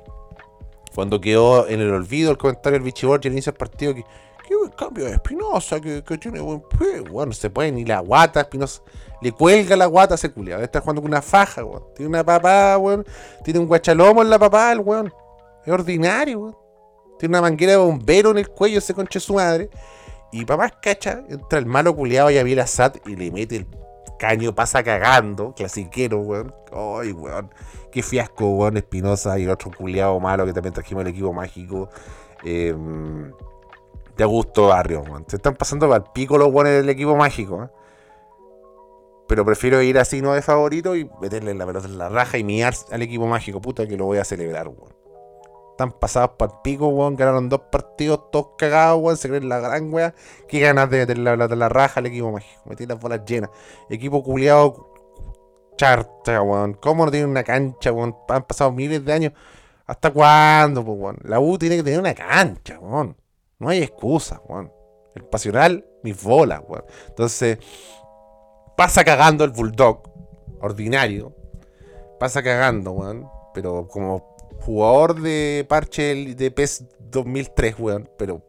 cuando 0.94 1.20
quedó 1.20 1.68
en 1.68 1.80
el 1.80 1.92
olvido 1.92 2.30
el 2.30 2.38
comentario 2.38 2.78
del 2.78 2.84
Vichy 2.84 3.06
Borges 3.06 3.26
al 3.26 3.32
inicio 3.32 3.52
del 3.52 3.58
partido 3.58 3.94
que 3.94 4.04
qué 4.46 4.54
buen 4.54 4.70
cambio 4.70 5.06
de 5.06 5.12
Espinosa, 5.12 5.80
que, 5.80 6.02
que 6.02 6.18
tiene 6.18 6.40
buen 6.40 6.62
pie. 6.62 7.00
Bueno, 7.00 7.32
se 7.32 7.50
puede 7.50 7.72
ni 7.72 7.84
la 7.84 8.00
guata, 8.00 8.42
Espinosa. 8.42 8.82
Le 9.20 9.32
cuelga 9.32 9.76
la 9.76 9.86
guata 9.86 10.14
a 10.14 10.16
ese 10.16 10.30
culiado. 10.30 10.62
Estar 10.62 10.82
jugando 10.82 11.02
con 11.02 11.10
una 11.10 11.22
faja, 11.22 11.64
weón. 11.64 11.84
Tiene 11.94 12.08
una 12.10 12.24
papá, 12.24 12.76
weón. 12.78 13.04
Tiene 13.42 13.60
un 13.60 13.66
guachalomo 13.66 14.22
en 14.22 14.30
la 14.30 14.38
papá, 14.38 14.72
el 14.72 14.80
weón. 14.80 15.12
Es 15.64 15.72
ordinario, 15.72 16.40
weón. 16.40 16.56
Tiene 17.18 17.32
una 17.32 17.42
manguera 17.42 17.72
de 17.72 17.78
bombero 17.78 18.30
en 18.30 18.38
el 18.38 18.48
cuello 18.48 18.78
ese 18.78 18.92
conche 18.92 19.18
su 19.20 19.34
madre. 19.34 19.70
Y 20.32 20.44
papá 20.44 20.68
cacha, 20.68 21.22
entra 21.28 21.58
el 21.58 21.66
malo 21.66 21.94
culiado 21.94 22.30
y 22.30 22.38
a 22.38 22.42
y 22.42 23.16
le 23.16 23.30
mete 23.30 23.56
el 23.56 23.66
caño, 24.18 24.54
pasa 24.54 24.82
cagando, 24.82 25.54
clasiquero, 25.54 26.20
weón. 26.20 26.54
Ay, 26.72 27.12
weón. 27.12 27.50
Qué 27.90 28.02
fiasco, 28.02 28.50
weón, 28.50 28.76
Espinosa 28.76 29.38
y 29.38 29.44
el 29.44 29.50
otro 29.50 29.70
culiado 29.70 30.18
malo 30.20 30.46
que 30.46 30.52
también 30.52 30.74
trajimos 30.74 31.02
el 31.02 31.08
equipo 31.08 31.32
mágico. 31.32 31.88
Eh, 32.44 32.74
de 34.16 34.24
Augusto 34.24 34.68
Barrios, 34.68 35.08
weón. 35.08 35.24
Se 35.28 35.36
están 35.36 35.54
pasando 35.54 35.94
el 35.94 36.02
pico 36.14 36.38
los 36.38 36.48
weones 36.48 36.74
del 36.74 36.88
equipo 36.88 37.16
mágico, 37.16 37.64
¿eh? 37.64 37.68
Pero 39.26 39.44
prefiero 39.44 39.80
ir 39.80 39.98
así, 39.98 40.20
no 40.20 40.34
de 40.34 40.42
favorito, 40.42 40.94
y 40.94 41.10
meterle 41.20 41.54
la 41.54 41.66
pelota 41.66 41.86
en 41.86 41.96
la 41.96 42.10
raja 42.10 42.36
y 42.36 42.44
mirar 42.44 42.74
al 42.90 43.02
equipo 43.02 43.26
mágico, 43.26 43.60
puta, 43.60 43.86
que 43.86 43.96
lo 43.96 44.04
voy 44.04 44.18
a 44.18 44.24
celebrar, 44.24 44.68
weón. 44.68 45.03
Están 45.74 45.90
pasados 45.90 46.30
para 46.38 46.52
el 46.52 46.58
pico, 46.62 46.86
weón. 46.86 47.16
Ganaron 47.16 47.48
dos 47.48 47.62
partidos, 47.72 48.30
todos 48.30 48.50
cagados, 48.56 49.02
weón. 49.02 49.16
Se 49.16 49.28
creen 49.28 49.48
la 49.48 49.58
gran 49.58 49.92
weá. 49.92 50.14
Qué 50.46 50.60
ganas 50.60 50.88
de 50.88 50.98
meterle 50.98 51.36
la 51.36 51.46
en 51.46 51.58
la 51.58 51.68
raja 51.68 51.98
al 51.98 52.06
equipo 52.06 52.30
mágico. 52.30 52.62
Metí 52.66 52.86
las 52.86 53.00
bolas 53.00 53.22
llenas. 53.26 53.50
Equipo 53.90 54.22
culiado 54.22 54.94
charta, 55.76 56.40
weón. 56.42 56.74
¿Cómo 56.74 57.04
no 57.04 57.10
tiene 57.10 57.26
una 57.26 57.42
cancha, 57.42 57.90
weón? 57.90 58.16
Han 58.28 58.44
pasado 58.44 58.70
miles 58.70 59.04
de 59.04 59.12
años. 59.12 59.32
¿Hasta 59.84 60.12
cuándo, 60.12 60.84
pues, 60.84 60.96
weón? 60.96 61.18
La 61.24 61.40
U 61.40 61.58
tiene 61.58 61.76
que 61.78 61.82
tener 61.82 61.98
una 61.98 62.14
cancha, 62.14 62.78
weón. 62.78 63.16
No 63.58 63.68
hay 63.68 63.82
excusa, 63.82 64.40
weón. 64.46 64.72
El 65.16 65.24
pasional, 65.24 65.84
mis 66.04 66.22
bolas, 66.22 66.62
weón. 66.68 66.84
Entonces, 67.08 67.58
pasa 68.76 69.02
cagando 69.02 69.42
el 69.42 69.50
Bulldog, 69.50 70.02
ordinario. 70.60 71.34
Pasa 72.20 72.44
cagando, 72.44 72.92
weón. 72.92 73.28
Pero 73.52 73.88
como 73.88 74.33
jugador 74.64 75.20
de 75.20 75.66
parche 75.68 76.34
de 76.34 76.50
PES 76.50 76.84
2003, 77.10 77.76
weón. 77.78 78.08
Pero, 78.16 78.42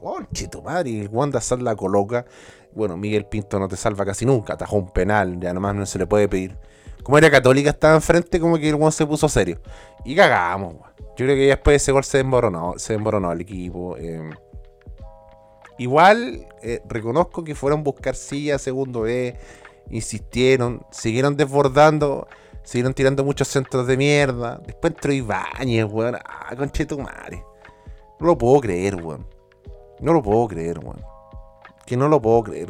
oh, 0.00 0.20
chito 0.32 0.62
madre, 0.62 1.00
el 1.00 1.08
Wanda 1.08 1.40
Sal 1.40 1.64
la 1.64 1.76
coloca. 1.76 2.24
Bueno, 2.72 2.96
Miguel 2.96 3.26
Pinto 3.26 3.58
no 3.58 3.68
te 3.68 3.76
salva 3.76 4.04
casi 4.04 4.24
nunca. 4.24 4.54
Atajó 4.54 4.76
un 4.76 4.90
penal, 4.90 5.38
ya 5.40 5.52
nomás 5.52 5.74
no 5.74 5.86
se 5.86 5.98
le 5.98 6.06
puede 6.06 6.28
pedir. 6.28 6.56
Como 7.02 7.18
era 7.18 7.30
católica, 7.30 7.70
estaba 7.70 7.94
enfrente, 7.94 8.40
como 8.40 8.56
que 8.58 8.68
el 8.68 8.76
weón 8.76 8.92
se 8.92 9.06
puso 9.06 9.28
serio. 9.28 9.60
Y 10.04 10.14
cagamos, 10.14 10.74
weón. 10.74 10.92
Yo 11.14 11.26
creo 11.26 11.36
que 11.36 11.46
después 11.46 11.72
de 11.72 11.76
ese 11.76 11.92
gol 11.92 12.04
se 12.04 12.18
desmoronó, 12.18 12.74
se 12.78 12.94
desmoronó 12.94 13.32
el 13.32 13.42
equipo. 13.42 13.96
eh. 13.98 14.30
Igual 15.78 16.46
eh, 16.62 16.80
reconozco 16.86 17.44
que 17.44 17.54
fueron 17.54 17.82
buscar 17.82 18.14
sillas 18.14 18.62
segundo 18.62 19.02
B, 19.02 19.36
insistieron, 19.90 20.86
siguieron 20.90 21.36
desbordando, 21.36 22.28
siguieron 22.62 22.94
tirando 22.94 23.24
muchos 23.24 23.48
centros 23.48 23.86
de 23.86 23.96
mierda. 23.96 24.60
Después 24.64 24.94
entró 24.94 25.12
Ibáñez, 25.12 25.86
weón. 25.90 26.16
Ah, 26.16 26.54
conche 26.56 26.86
tu 26.86 26.98
madre. 26.98 27.44
No 28.20 28.26
lo 28.28 28.38
puedo 28.38 28.60
creer, 28.60 28.96
weón. 28.96 29.26
No 30.00 30.12
lo 30.12 30.22
puedo 30.22 30.48
creer, 30.48 30.78
weón. 30.78 31.02
Que 31.86 31.96
no 31.96 32.08
lo 32.08 32.20
puedo 32.20 32.44
creer. 32.44 32.68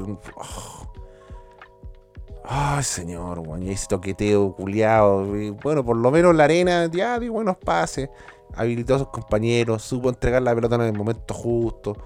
Ay, 2.44 2.82
señor, 2.82 3.40
weón. 3.40 3.62
Y 3.62 3.70
ese 3.70 3.86
toqueteo 3.88 4.54
culiado. 4.54 5.26
Bueno, 5.62 5.84
por 5.84 5.96
lo 5.96 6.10
menos 6.10 6.34
la 6.34 6.44
arena 6.44 6.86
ya 6.90 7.18
dio 7.18 7.32
buenos 7.32 7.56
pases. 7.58 8.08
Habilitó 8.54 8.96
a 8.96 8.98
sus 8.98 9.08
compañeros. 9.08 9.82
Supo 9.82 10.08
entregar 10.08 10.42
la 10.42 10.54
pelota 10.54 10.76
en 10.76 10.82
el 10.82 10.92
momento 10.92 11.34
justo. 11.34 11.96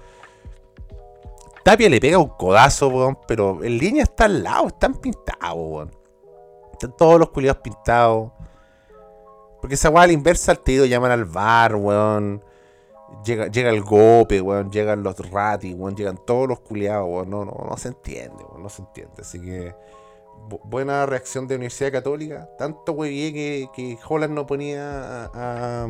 Tapia 1.63 1.89
le 1.89 1.99
pega 1.99 2.17
un 2.17 2.29
codazo, 2.29 2.89
weón. 2.89 3.17
Pero 3.27 3.63
en 3.63 3.77
línea 3.77 4.03
está 4.03 4.25
al 4.25 4.43
lado. 4.43 4.67
Están 4.67 4.95
pintados, 4.95 5.55
weón. 5.55 6.06
Están 6.77 6.95
todos 6.97 7.19
los 7.19 7.29
culiados 7.31 7.61
pintados. 7.61 8.31
Porque 9.61 9.73
esa 9.75 9.89
weá 9.89 10.03
a 10.03 10.07
la 10.07 10.13
inversa 10.13 10.51
al 10.51 10.59
tiro 10.59 10.85
llaman 10.85 11.11
al 11.11 11.25
bar, 11.25 11.75
weón. 11.75 12.43
Llega, 13.25 13.47
llega 13.47 13.69
el 13.69 13.81
gope, 13.81 14.39
weón. 14.41 14.71
Llegan 14.71 15.01
los 15.01 15.17
ratis, 15.31 15.73
weón. 15.75 15.95
Llegan 15.95 16.19
todos 16.25 16.47
los 16.47 16.59
culiados, 16.59 17.07
weón. 17.09 17.29
No, 17.29 17.43
no, 17.45 17.65
no 17.69 17.77
se 17.77 17.87
entiende, 17.89 18.43
weón. 18.43 18.61
No 18.63 18.69
se 18.69 18.81
entiende. 18.83 19.21
Así 19.21 19.41
que. 19.41 19.73
bu- 20.49 20.61
buena 20.63 21.05
reacción 21.07 21.47
de 21.47 21.55
Universidad 21.55 21.91
Católica. 21.91 22.49
Tanto 22.57 22.91
wey 22.93 23.33
que, 23.33 23.69
que 23.73 23.97
Holland 24.07 24.33
no 24.33 24.45
ponía 24.45 25.25
a, 25.25 25.85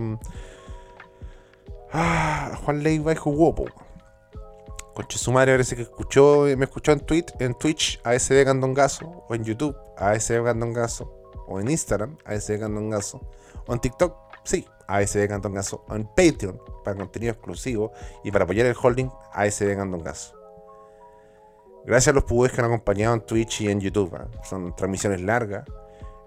a, 1.93 2.51
a 2.51 2.55
Juan 2.63 2.83
Leiva 2.83 3.11
y 3.11 3.15
jugó, 3.15 3.53
po. 3.53 3.65
Conche 4.97 5.19
su 5.19 5.31
parece 5.31 5.75
que 5.75 5.83
escuchó, 5.83 6.45
me 6.57 6.65
escuchó 6.65 6.91
en, 6.91 7.01
tweet, 7.01 7.25
en 7.37 7.53
Twitch 7.53 8.01
ASD 8.03 8.43
Gandongazo, 8.43 9.25
o 9.29 9.35
en 9.35 9.43
YouTube 9.43 9.77
ASD 9.95 10.41
Gandongazo, 10.41 11.13
o 11.47 11.59
en 11.59 11.69
Instagram 11.69 12.17
ASD 12.25 12.57
Gandongazo, 12.57 13.21
o 13.67 13.73
en 13.73 13.79
TikTok, 13.79 14.17
sí, 14.43 14.65
ASD 14.87 15.27
Gandongazo, 15.29 15.85
o 15.87 15.95
en 15.95 16.07
Patreon 16.07 16.59
para 16.83 16.97
contenido 16.97 17.31
exclusivo 17.31 17.91
y 18.23 18.31
para 18.31 18.45
apoyar 18.45 18.65
el 18.65 18.75
holding 18.75 19.11
ASD 19.33 19.75
Gandongazo. 19.75 20.33
Gracias 21.85 22.11
a 22.11 22.15
los 22.15 22.23
pubes 22.23 22.51
que 22.51 22.61
han 22.61 22.65
acompañado 22.65 23.13
en 23.13 23.21
Twitch 23.21 23.61
y 23.61 23.69
en 23.69 23.79
YouTube. 23.79 24.15
¿ah? 24.15 24.27
Son 24.49 24.75
transmisiones 24.75 25.21
largas. 25.21 25.63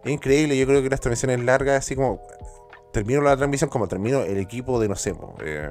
Es 0.05 0.13
increíble, 0.13 0.57
yo 0.57 0.65
creo 0.65 0.81
que 0.81 0.91
las 0.91 1.01
transmisiones 1.01 1.45
largas, 1.45 1.79
así 1.79 1.97
como 1.97 2.21
termino 2.93 3.21
la 3.21 3.37
transmisión, 3.37 3.69
como 3.69 3.89
termino 3.89 4.21
el 4.21 4.39
equipo 4.39 4.79
de, 4.79 4.89
no 4.89 4.95
sé, 4.95 5.13
eh, 5.45 5.71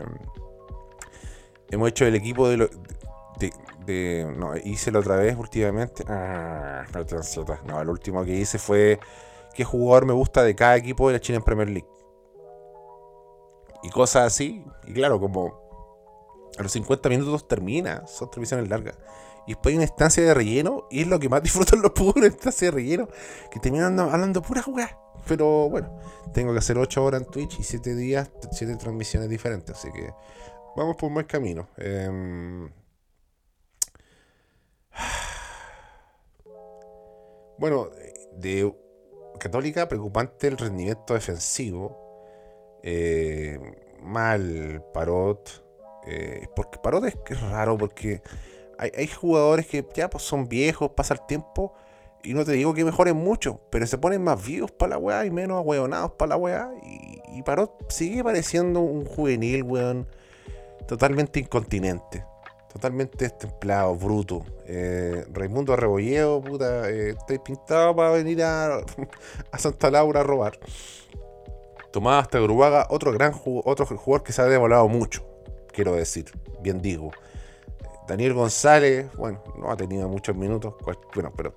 hemos 1.71 1.89
hecho 1.89 2.05
el 2.05 2.15
equipo 2.15 2.47
de, 2.49 2.57
lo- 2.57 2.69
de, 3.39 3.53
de- 3.85 4.33
no, 4.37 4.55
hice 4.57 4.91
la 4.91 4.99
otra 4.99 5.15
vez 5.15 5.35
últimamente. 5.37 6.03
Ah, 6.07 6.85
no, 7.65 7.81
el 7.81 7.89
último 7.89 8.23
que 8.25 8.35
hice 8.35 8.57
fue 8.59 8.99
qué 9.53 9.63
jugador 9.63 10.05
me 10.05 10.13
gusta 10.13 10.43
de 10.43 10.55
cada 10.55 10.75
equipo 10.77 11.07
de 11.07 11.13
la 11.13 11.19
China 11.21 11.39
Premier 11.41 11.69
League. 11.69 11.87
Y 13.83 13.89
cosas 13.89 14.25
así. 14.27 14.63
Y 14.87 14.93
claro, 14.93 15.19
como 15.19 15.69
a 16.57 16.63
los 16.63 16.71
50 16.71 17.09
minutos 17.09 17.47
termina, 17.47 18.05
son 18.07 18.29
transmisiones 18.29 18.69
largas. 18.69 18.97
Y 19.47 19.53
después 19.53 19.71
hay 19.71 19.77
una 19.77 19.85
instancia 19.85 20.23
de 20.23 20.33
relleno, 20.33 20.85
y 20.91 21.01
es 21.01 21.07
lo 21.07 21.19
que 21.19 21.29
más 21.29 21.41
disfrutan 21.43 21.81
los 21.81 21.91
pubos, 21.91 22.15
una 22.17 22.27
instancia 22.27 22.67
de 22.67 22.71
relleno, 22.71 23.07
que 23.51 23.59
terminan 23.59 23.97
hablando 23.99 24.41
pura 24.41 24.61
jugada. 24.61 24.99
Pero 25.27 25.69
bueno, 25.69 25.89
tengo 26.33 26.51
que 26.53 26.59
hacer 26.59 26.77
8 26.77 27.03
horas 27.03 27.21
en 27.21 27.27
Twitch 27.27 27.59
y 27.59 27.63
7 27.63 27.95
días, 27.95 28.29
7 28.51 28.75
transmisiones 28.77 29.29
diferentes, 29.29 29.75
así 29.77 29.91
que 29.91 30.11
vamos 30.75 30.95
por 30.95 31.07
un 31.07 31.15
buen 31.15 31.25
camino. 31.25 31.69
Em, 31.77 32.69
Bueno, 37.59 37.89
de 38.37 38.73
Católica, 39.37 39.87
preocupante 39.89 40.47
el 40.47 40.57
rendimiento 40.57 41.13
defensivo. 41.13 41.97
Eh, 42.83 43.59
mal 44.01 44.83
Parot. 44.93 45.65
eh, 46.07 46.47
porque 46.55 46.79
Parot 46.79 47.03
es, 47.05 47.41
raro, 47.51 47.77
porque 47.77 48.21
hay, 48.77 48.91
hay 48.97 49.07
jugadores 49.07 49.67
que 49.67 49.85
ya 49.93 50.09
pues, 50.09 50.23
son 50.23 50.47
viejos, 50.47 50.91
pasa 50.91 51.15
el 51.15 51.25
tiempo. 51.27 51.73
Y 52.23 52.33
no 52.33 52.45
te 52.45 52.53
digo 52.53 52.73
que 52.73 52.85
mejoren 52.85 53.17
mucho, 53.17 53.61
pero 53.71 53.85
se 53.87 53.97
ponen 53.97 54.23
más 54.23 54.45
vivos 54.45 54.71
para 54.71 54.91
la 54.91 54.97
weá 54.97 55.25
y 55.25 55.31
menos 55.31 55.57
ahueonados 55.57 56.13
para 56.13 56.29
la 56.29 56.37
weá. 56.37 56.71
Y, 56.83 57.21
y 57.37 57.43
Parot 57.43 57.91
sigue 57.91 58.23
pareciendo 58.23 58.79
un 58.81 59.05
juvenil, 59.05 59.63
weón, 59.63 60.07
totalmente 60.89 61.39
incontinente. 61.39 62.25
Totalmente 62.73 63.17
destemplado, 63.25 63.95
bruto. 63.95 64.43
Eh, 64.65 65.25
Raimundo 65.31 65.73
Arrebolleo, 65.73 66.41
puta, 66.41 66.89
eh, 66.89 67.11
estoy 67.11 67.39
pintado 67.39 67.95
para 67.95 68.11
venir 68.11 68.43
a, 68.43 68.81
Santa 69.57 69.89
Laura 69.89 70.19
a 70.19 70.23
robar. 70.23 70.59
Tomás 71.91 72.23
hasta 72.23 72.39
Grubaga, 72.39 72.85
otro 72.89 73.11
gran 73.11 73.33
ju- 73.33 73.61
otro 73.65 73.85
jugador 73.85 74.23
que 74.23 74.31
se 74.33 74.41
ha 74.41 74.45
devolado 74.45 74.87
mucho, 74.87 75.25
quiero 75.73 75.93
decir, 75.95 76.25
bien 76.61 76.81
digo. 76.81 77.11
Daniel 78.07 78.33
González, 78.33 79.07
bueno, 79.15 79.43
no 79.57 79.71
ha 79.71 79.77
tenido 79.77 80.07
muchos 80.07 80.35
minutos, 80.35 80.75
bueno, 81.15 81.31
pero 81.35 81.53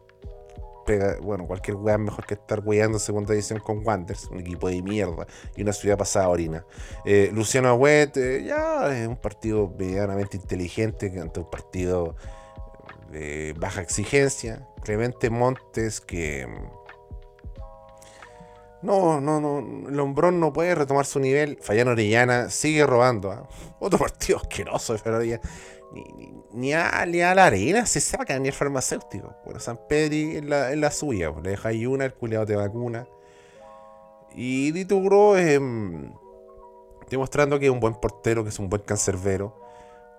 bueno, 1.23 1.47
cualquier 1.47 1.77
weá 1.77 1.95
es 1.95 2.01
mejor 2.01 2.27
que 2.27 2.35
estar 2.35 2.61
weyando 2.65 2.99
segunda 2.99 3.35
edición 3.35 3.61
con 3.61 3.87
Wanderers, 3.87 4.27
un 4.27 4.41
equipo 4.41 4.69
de 4.69 4.83
mierda 4.83 5.27
y 5.57 5.63
una 5.63 5.73
ciudad 5.73 5.97
pasada 5.97 6.29
orina. 6.29 6.65
Eh, 7.05 7.31
Luciano 7.33 7.69
Agüet, 7.69 8.17
ya 8.45 8.97
es 8.97 9.09
un 9.09 9.17
partido 9.17 9.73
medianamente 9.79 10.37
inteligente 10.37 11.13
ante 11.21 11.41
un 11.41 11.51
partido 11.51 12.17
de 13.11 13.55
baja 13.59 13.83
exigencia. 13.83 14.67
Clemente 14.83 15.31
Montes, 15.31 16.01
que 16.01 16.47
mm, 16.47 16.83
no, 18.83 19.21
no, 19.21 19.41
no, 19.41 19.89
el 19.89 20.01
hombrón 20.01 20.41
no 20.41 20.53
puede 20.53 20.75
retomar 20.75 21.07
su 21.07 21.21
nivel. 21.21 21.59
Fallán 21.61 21.89
Orellana 21.89 22.51
sigue 22.51 22.85
robando. 22.85 23.31
¿ah? 23.31 23.49
Otro 23.79 23.99
partido 23.99 24.39
asqueroso 24.39 24.95
de 24.95 25.11
Orellana. 25.11 25.43
Ni, 25.93 26.05
ni- 26.53 26.73
a, 26.73 27.05
ni 27.07 27.21
a 27.21 27.35
la 27.35 27.47
arena 27.47 27.85
se 27.87 28.01
saca, 28.01 28.39
ni 28.39 28.49
el 28.49 28.55
farmacéutico. 28.55 29.35
Bueno, 29.45 29.61
San 29.61 29.79
Pedri 29.89 30.37
en 30.37 30.49
la, 30.51 30.73
en 30.73 30.81
la 30.81 30.91
suya. 30.91 31.33
pues, 31.33 31.45
Le 31.45 31.59
ahí 31.69 31.87
una, 31.87 32.05
el 32.05 32.15
culiado 32.15 32.47
te 32.47 32.57
vacuna. 32.57 33.07
Y 34.35 34.71
Dito 34.73 35.01
Gro 35.03 35.37
es. 35.37 35.61
mm, 35.61 36.05
demostrando 37.11 37.59
que 37.59 37.67
es 37.67 37.73
un 37.73 37.81
buen 37.81 37.95
portero, 37.95 38.43
que 38.43 38.49
es 38.51 38.59
un 38.59 38.69
buen 38.71 38.83
cancerbero. 38.83 39.61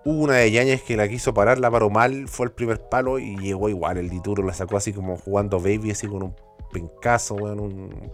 Hubo 0.04 0.22
una 0.22 0.34
de 0.34 0.50
Yañez 0.52 0.82
que 0.82 0.96
la 0.96 1.08
quiso 1.08 1.32
parar, 1.34 1.58
la 1.58 1.70
paró 1.70 1.88
mal, 1.90 2.28
fue 2.28 2.46
el 2.46 2.52
primer 2.52 2.88
palo 2.88 3.18
y 3.18 3.36
llegó 3.38 3.68
igual. 3.68 3.96
El 3.96 4.10
Dituro 4.10 4.42
la 4.44 4.52
sacó 4.52 4.76
así 4.76 4.92
como 4.92 5.16
jugando 5.16 5.58
baby, 5.58 5.90
así 5.92 6.06
con 6.06 6.22
un 6.22 6.34
pencazo, 6.72 7.34
weón, 7.34 7.58
un- 7.60 8.12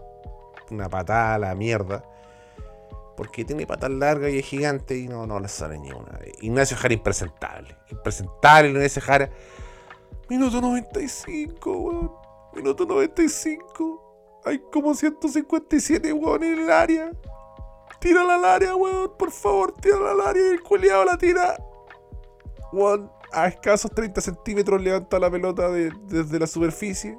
una 0.70 0.88
patada 0.88 1.34
a 1.34 1.38
la 1.38 1.54
mierda. 1.54 2.04
Porque 3.20 3.44
tiene 3.44 3.66
patas 3.66 3.90
largas 3.90 4.30
y 4.32 4.38
es 4.38 4.46
gigante 4.46 4.96
y 4.96 5.06
no, 5.06 5.26
no 5.26 5.38
le 5.38 5.46
sale 5.46 5.78
ni 5.78 5.90
una. 5.92 6.18
Ignacio 6.40 6.74
Jara 6.74 6.94
impresentable. 6.94 7.76
Impresentable 7.90 8.70
Ignacio 8.70 9.02
Jara. 9.02 9.28
Minuto 10.30 10.58
95, 10.62 11.70
weón. 11.70 12.12
Minuto 12.54 12.86
95. 12.86 14.40
Hay 14.46 14.58
como 14.72 14.94
157 14.94 16.10
weón 16.14 16.42
en 16.44 16.60
el 16.60 16.70
área. 16.70 17.10
Tírala 18.00 18.36
al 18.36 18.44
área, 18.46 18.74
weón, 18.74 19.12
por 19.18 19.30
favor, 19.30 19.76
tírala 19.82 20.12
al 20.12 20.20
área 20.22 20.42
y 20.42 20.48
el 20.52 20.62
culiado 20.62 21.04
la 21.04 21.18
tira. 21.18 21.58
Weón, 22.72 23.12
a 23.32 23.48
escasos 23.48 23.90
30 23.94 24.18
centímetros 24.22 24.80
levanta 24.80 25.18
la 25.18 25.30
pelota 25.30 25.68
de- 25.68 25.92
desde 26.06 26.38
la 26.38 26.46
superficie. 26.46 27.18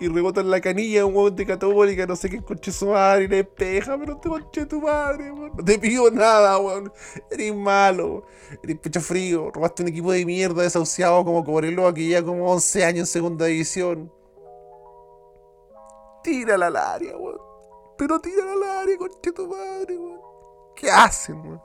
Y 0.00 0.08
rebota 0.08 0.40
en 0.40 0.50
la 0.50 0.62
canilla 0.62 1.04
un 1.04 1.14
weón 1.14 1.36
de 1.36 1.44
católica, 1.44 2.06
no 2.06 2.16
sé 2.16 2.30
qué 2.30 2.42
conche 2.42 2.72
su 2.72 2.86
madre, 2.86 3.24
y 3.24 3.28
le 3.28 3.36
despeja, 3.36 3.98
pero 3.98 4.16
te 4.16 4.30
conche 4.30 4.64
tu 4.64 4.80
madre, 4.80 5.30
weón. 5.30 5.52
No 5.54 5.62
te 5.62 5.78
pido 5.78 6.10
nada, 6.10 6.58
weón. 6.58 6.90
Eres 7.30 7.54
malo, 7.54 8.24
eres 8.62 8.78
pecho 8.78 9.02
frío, 9.02 9.50
robaste 9.50 9.82
un 9.82 9.88
equipo 9.88 10.10
de 10.10 10.24
mierda 10.24 10.62
desahuciado 10.62 11.22
como 11.22 11.44
Cobreloa 11.44 11.92
que 11.92 12.08
ya 12.08 12.24
como 12.24 12.50
11 12.50 12.84
años 12.84 13.00
en 13.00 13.06
segunda 13.06 13.44
división. 13.44 14.10
Tírala 16.22 16.68
al 16.68 16.76
área, 16.76 17.16
weón. 17.18 17.38
Pero 17.98 18.18
tírala 18.20 18.52
al 18.52 18.62
área, 18.62 18.96
conche 18.96 19.32
tu 19.32 19.48
madre, 19.48 19.98
weón. 19.98 20.20
¿Qué 20.76 20.90
hacen, 20.90 21.40
weón? 21.42 21.62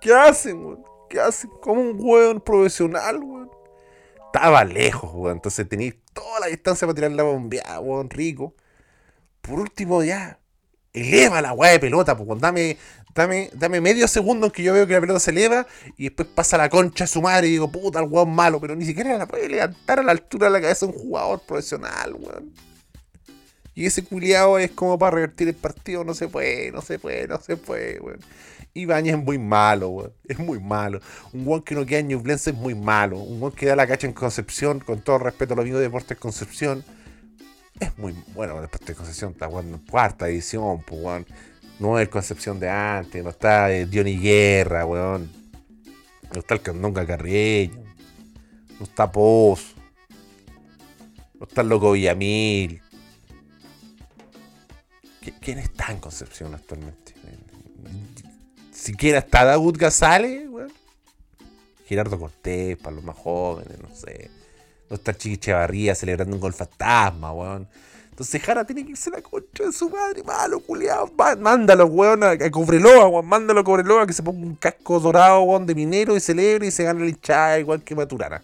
¿Qué 0.00 0.12
hacen, 0.12 0.64
weón? 0.64 0.84
¿Qué 1.08 1.20
hacen? 1.20 1.50
Como 1.60 1.80
un 1.80 1.96
weón 2.00 2.40
profesional, 2.40 3.22
weón. 3.22 3.57
Estaba 4.38 4.64
lejos, 4.64 5.10
weón. 5.14 5.36
Entonces 5.36 5.68
tenéis 5.68 5.96
toda 6.12 6.38
la 6.38 6.46
distancia 6.46 6.86
para 6.86 6.94
tirar 6.94 7.10
la 7.10 7.24
bombeada, 7.24 7.80
weón, 7.80 8.08
rico. 8.08 8.54
Por 9.40 9.58
último, 9.58 10.04
ya. 10.04 10.38
Eleva 10.92 11.42
la 11.42 11.52
weá 11.52 11.72
de 11.72 11.80
pelota, 11.80 12.16
pues. 12.16 12.40
Dame, 12.40 12.76
dame, 13.16 13.50
dame 13.52 13.80
medio 13.80 14.06
segundo 14.06 14.46
en 14.46 14.52
que 14.52 14.62
yo 14.62 14.72
veo 14.72 14.86
que 14.86 14.92
la 14.92 15.00
pelota 15.00 15.18
se 15.18 15.32
eleva 15.32 15.66
y 15.96 16.04
después 16.04 16.28
pasa 16.28 16.56
la 16.56 16.68
concha 16.68 17.04
de 17.04 17.08
su 17.08 17.20
madre 17.20 17.48
y 17.48 17.52
digo, 17.52 17.70
puta, 17.70 17.98
el 17.98 18.06
weón 18.06 18.30
malo, 18.30 18.60
pero 18.60 18.76
ni 18.76 18.84
siquiera 18.84 19.18
la 19.18 19.26
puede 19.26 19.48
levantar 19.48 19.98
a 19.98 20.02
la 20.04 20.12
altura 20.12 20.46
de 20.46 20.52
la 20.52 20.60
cabeza 20.60 20.86
un 20.86 20.92
jugador 20.92 21.40
profesional, 21.40 22.14
weón. 22.14 22.67
Y 23.78 23.86
ese 23.86 24.02
culiado 24.02 24.58
es 24.58 24.72
como 24.72 24.98
para 24.98 25.12
revertir 25.12 25.46
el 25.46 25.54
partido. 25.54 26.02
No 26.02 26.12
se 26.12 26.26
puede, 26.26 26.72
no 26.72 26.82
se 26.82 26.98
puede, 26.98 27.28
no 27.28 27.40
se 27.40 27.56
puede, 27.56 28.00
weón. 28.00 28.18
Ibañez 28.74 29.14
es 29.14 29.22
muy 29.22 29.38
malo, 29.38 29.90
weón. 29.90 30.12
Es 30.26 30.40
muy 30.40 30.58
malo. 30.58 31.00
Un 31.32 31.46
weón 31.46 31.62
que 31.62 31.76
no 31.76 31.86
queda 31.86 32.00
en 32.00 32.10
es 32.10 32.54
muy 32.54 32.74
malo. 32.74 33.18
Un 33.18 33.40
weón 33.40 33.54
que 33.54 33.66
da 33.66 33.76
la 33.76 33.86
cacha 33.86 34.08
en 34.08 34.14
Concepción, 34.14 34.80
con 34.80 35.00
todo 35.02 35.18
respeto 35.18 35.52
a 35.52 35.56
los 35.56 35.62
amigos 35.62 35.78
de 35.78 35.84
Deportes 35.84 36.18
Concepción. 36.18 36.82
Es 37.78 37.96
muy 37.96 38.16
bueno, 38.34 38.60
Deportes 38.60 38.96
Concepción 38.96 39.30
está 39.30 39.46
jugando 39.46 39.76
en 39.76 39.86
cuarta 39.86 40.28
edición, 40.28 40.82
pues, 40.84 41.00
weón. 41.00 41.26
No 41.78 42.00
es 42.00 42.02
el 42.02 42.10
Concepción 42.10 42.58
de 42.58 42.68
antes, 42.68 43.22
no 43.22 43.30
está 43.30 43.70
eh, 43.70 43.86
Diony 43.86 44.18
Guerra, 44.18 44.86
weón. 44.86 45.30
No 46.34 46.40
está 46.40 46.54
el 46.54 46.62
Candonga 46.62 47.06
Carreño. 47.06 47.78
No 48.80 48.86
está 48.86 49.08
Pozo. 49.08 49.76
No 51.38 51.46
está 51.46 51.60
el 51.60 51.68
Loco 51.68 51.92
Villamil. 51.92 52.82
¿Qui- 55.28 55.34
¿Quién 55.40 55.58
está 55.58 55.90
en 55.92 55.98
Concepción 56.00 56.54
actualmente? 56.54 57.14
Siquiera 58.72 59.18
está 59.18 59.44
Daud 59.44 59.76
Gazales, 59.76 60.48
weón. 60.48 60.72
Gerardo 61.86 62.18
Cortés, 62.18 62.76
para 62.76 62.96
los 62.96 63.04
más 63.04 63.16
jóvenes, 63.16 63.78
no 63.80 63.94
sé. 63.94 64.30
No 64.88 64.96
está 64.96 65.14
Chiqui 65.16 65.94
celebrando 65.94 66.34
un 66.36 66.40
gol 66.40 66.52
fantasma, 66.54 67.32
weón. 67.32 67.68
Entonces 68.10 68.42
Jara 68.42 68.64
tiene 68.64 68.84
que 68.84 68.90
irse 68.92 69.10
a 69.10 69.14
la 69.14 69.22
concha 69.22 69.64
de 69.64 69.72
su 69.72 69.88
madre, 69.90 70.22
malo, 70.24 70.60
culiado. 70.60 71.10
Mándalo, 71.38 71.86
weón, 71.86 72.22
a, 72.24 72.30
a 72.30 72.50
Cobreloa, 72.50 73.08
weón. 73.08 73.26
Mándalo 73.26 73.60
a 73.60 73.64
Cobreloa 73.64 74.06
que 74.06 74.12
se 74.12 74.22
ponga 74.22 74.40
un 74.46 74.54
casco 74.56 74.98
dorado, 75.00 75.42
weón, 75.42 75.66
de 75.66 75.74
minero 75.74 76.16
y 76.16 76.20
celebre 76.20 76.66
y 76.66 76.70
se 76.70 76.84
gane 76.84 77.00
la 77.00 77.08
hinchada 77.08 77.58
igual 77.58 77.82
que 77.82 77.94
Maturana. 77.94 78.42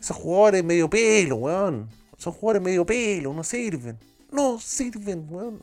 Esos 0.00 0.16
jugadores 0.16 0.64
medio 0.64 0.90
pelo, 0.90 1.36
weón. 1.36 1.88
Son 2.18 2.32
jugadores 2.32 2.62
medio 2.62 2.84
pelo, 2.84 3.32
no 3.32 3.44
sirven. 3.44 3.96
No 4.30 4.58
sirven, 4.60 5.26
weón. 5.28 5.60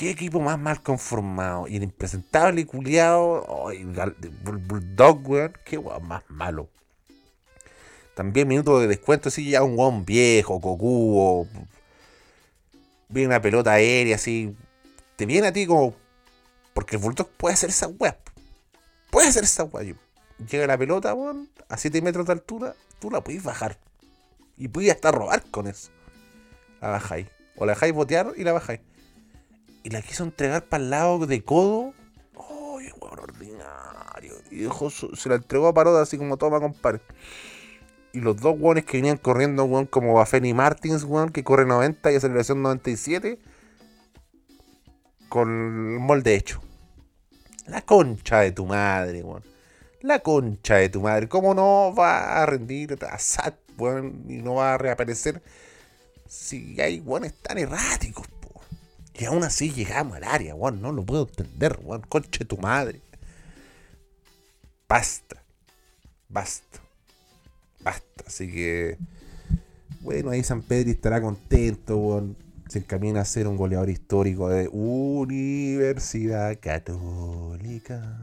Qué 0.00 0.08
equipo 0.08 0.40
más 0.40 0.58
mal 0.58 0.82
conformado. 0.82 1.68
Y 1.68 1.76
el 1.76 1.82
impresentable 1.82 2.62
y 2.62 2.64
culiado. 2.64 3.44
Gal- 3.92 4.16
Bull- 4.42 4.66
Bulldog, 4.66 5.28
weón. 5.28 5.52
Qué 5.62 5.76
weón 5.76 6.08
más 6.08 6.22
malo. 6.28 6.70
También 8.14 8.48
minutos 8.48 8.80
de 8.80 8.88
descuento, 8.88 9.28
así 9.28 9.50
ya 9.50 9.62
un 9.62 9.78
weón 9.78 10.06
viejo, 10.06 10.58
cocubo. 10.58 11.46
Viene 13.10 13.26
una 13.26 13.42
pelota 13.42 13.72
aérea, 13.72 14.16
así. 14.16 14.56
Te 15.16 15.26
viene 15.26 15.48
a 15.48 15.52
ti 15.52 15.66
como. 15.66 15.94
Porque 16.72 16.96
el 16.96 17.02
Bulldog 17.02 17.28
puede 17.36 17.52
hacer 17.52 17.68
esa 17.68 17.88
weá. 17.88 18.16
Puede 19.10 19.28
hacer 19.28 19.44
esa 19.44 19.64
weá. 19.64 19.94
Llega 20.50 20.66
la 20.66 20.78
pelota, 20.78 21.12
weón, 21.12 21.50
a 21.68 21.76
7 21.76 22.00
metros 22.00 22.24
de 22.26 22.32
altura. 22.32 22.74
Tú 23.00 23.10
la 23.10 23.22
puedes 23.22 23.42
bajar. 23.42 23.76
Y 24.56 24.68
puedes 24.68 24.92
hasta 24.92 25.12
robar 25.12 25.44
con 25.50 25.66
eso. 25.66 25.90
La 26.80 26.88
bajáis. 26.88 27.26
O 27.56 27.66
la 27.66 27.72
dejáis 27.74 27.92
botear 27.92 28.32
y 28.38 28.44
la 28.44 28.52
bajáis. 28.52 28.80
Y 29.82 29.90
la 29.90 30.02
quiso 30.02 30.24
entregar 30.24 30.64
para 30.66 30.82
el 30.84 30.90
lado 30.90 31.26
de 31.26 31.42
codo. 31.42 31.94
¡Ay, 32.36 32.90
weón 33.00 33.18
ordinario! 33.18 34.34
Y 34.50 34.58
dejó 34.58 34.90
su- 34.90 35.14
se 35.16 35.28
la 35.28 35.36
entregó 35.36 35.68
a 35.68 35.74
Paroda 35.74 36.02
así 36.02 36.18
como 36.18 36.36
toma, 36.36 36.60
compadre. 36.60 37.00
Y 38.12 38.20
los 38.20 38.36
dos 38.38 38.56
weones 38.58 38.84
que 38.84 38.98
venían 38.98 39.16
corriendo, 39.16 39.64
weón, 39.64 39.86
como 39.86 40.14
Bafeni 40.14 40.52
Martins, 40.52 41.04
weón, 41.04 41.30
que 41.30 41.44
corre 41.44 41.64
90 41.64 42.10
y 42.12 42.16
aceleración 42.16 42.62
97. 42.62 43.38
Con 45.28 45.48
el 45.94 46.00
molde 46.00 46.34
hecho. 46.34 46.60
La 47.66 47.82
concha 47.82 48.40
de 48.40 48.52
tu 48.52 48.66
madre, 48.66 49.22
weón. 49.22 49.44
La 50.02 50.18
concha 50.20 50.76
de 50.76 50.88
tu 50.88 51.00
madre. 51.02 51.28
¿Cómo 51.28 51.54
no 51.54 51.94
va 51.94 52.42
a 52.42 52.46
rendir 52.46 52.98
a 53.08 53.18
Sat, 53.18 53.54
weón? 53.78 54.24
Y 54.28 54.38
no 54.42 54.54
va 54.56 54.74
a 54.74 54.78
reaparecer 54.78 55.40
si 56.26 56.80
hay 56.80 57.00
weones 57.00 57.34
tan 57.34 57.58
erráticos. 57.58 58.26
Y 59.20 59.26
aún 59.26 59.44
así 59.44 59.70
llegamos 59.70 60.16
al 60.16 60.24
área, 60.24 60.54
weón. 60.54 60.80
No 60.80 60.92
lo 60.92 61.04
puedo 61.04 61.28
entender, 61.28 61.78
weón. 61.84 62.00
Concha 62.08 62.38
de 62.38 62.44
tu 62.46 62.56
madre. 62.56 63.02
Basta. 64.88 65.42
Basta. 66.26 66.80
Basta. 67.84 68.24
Así 68.26 68.50
que. 68.50 68.96
Bueno, 70.00 70.30
ahí 70.30 70.42
San 70.42 70.62
Pedro 70.62 70.90
estará 70.90 71.20
contento, 71.20 71.98
weón. 71.98 72.34
Se 72.68 72.78
encamina 72.78 73.20
a 73.20 73.24
ser 73.26 73.46
un 73.46 73.58
goleador 73.58 73.90
histórico 73.90 74.48
de 74.48 74.68
Universidad 74.68 76.58
Católica. 76.58 78.20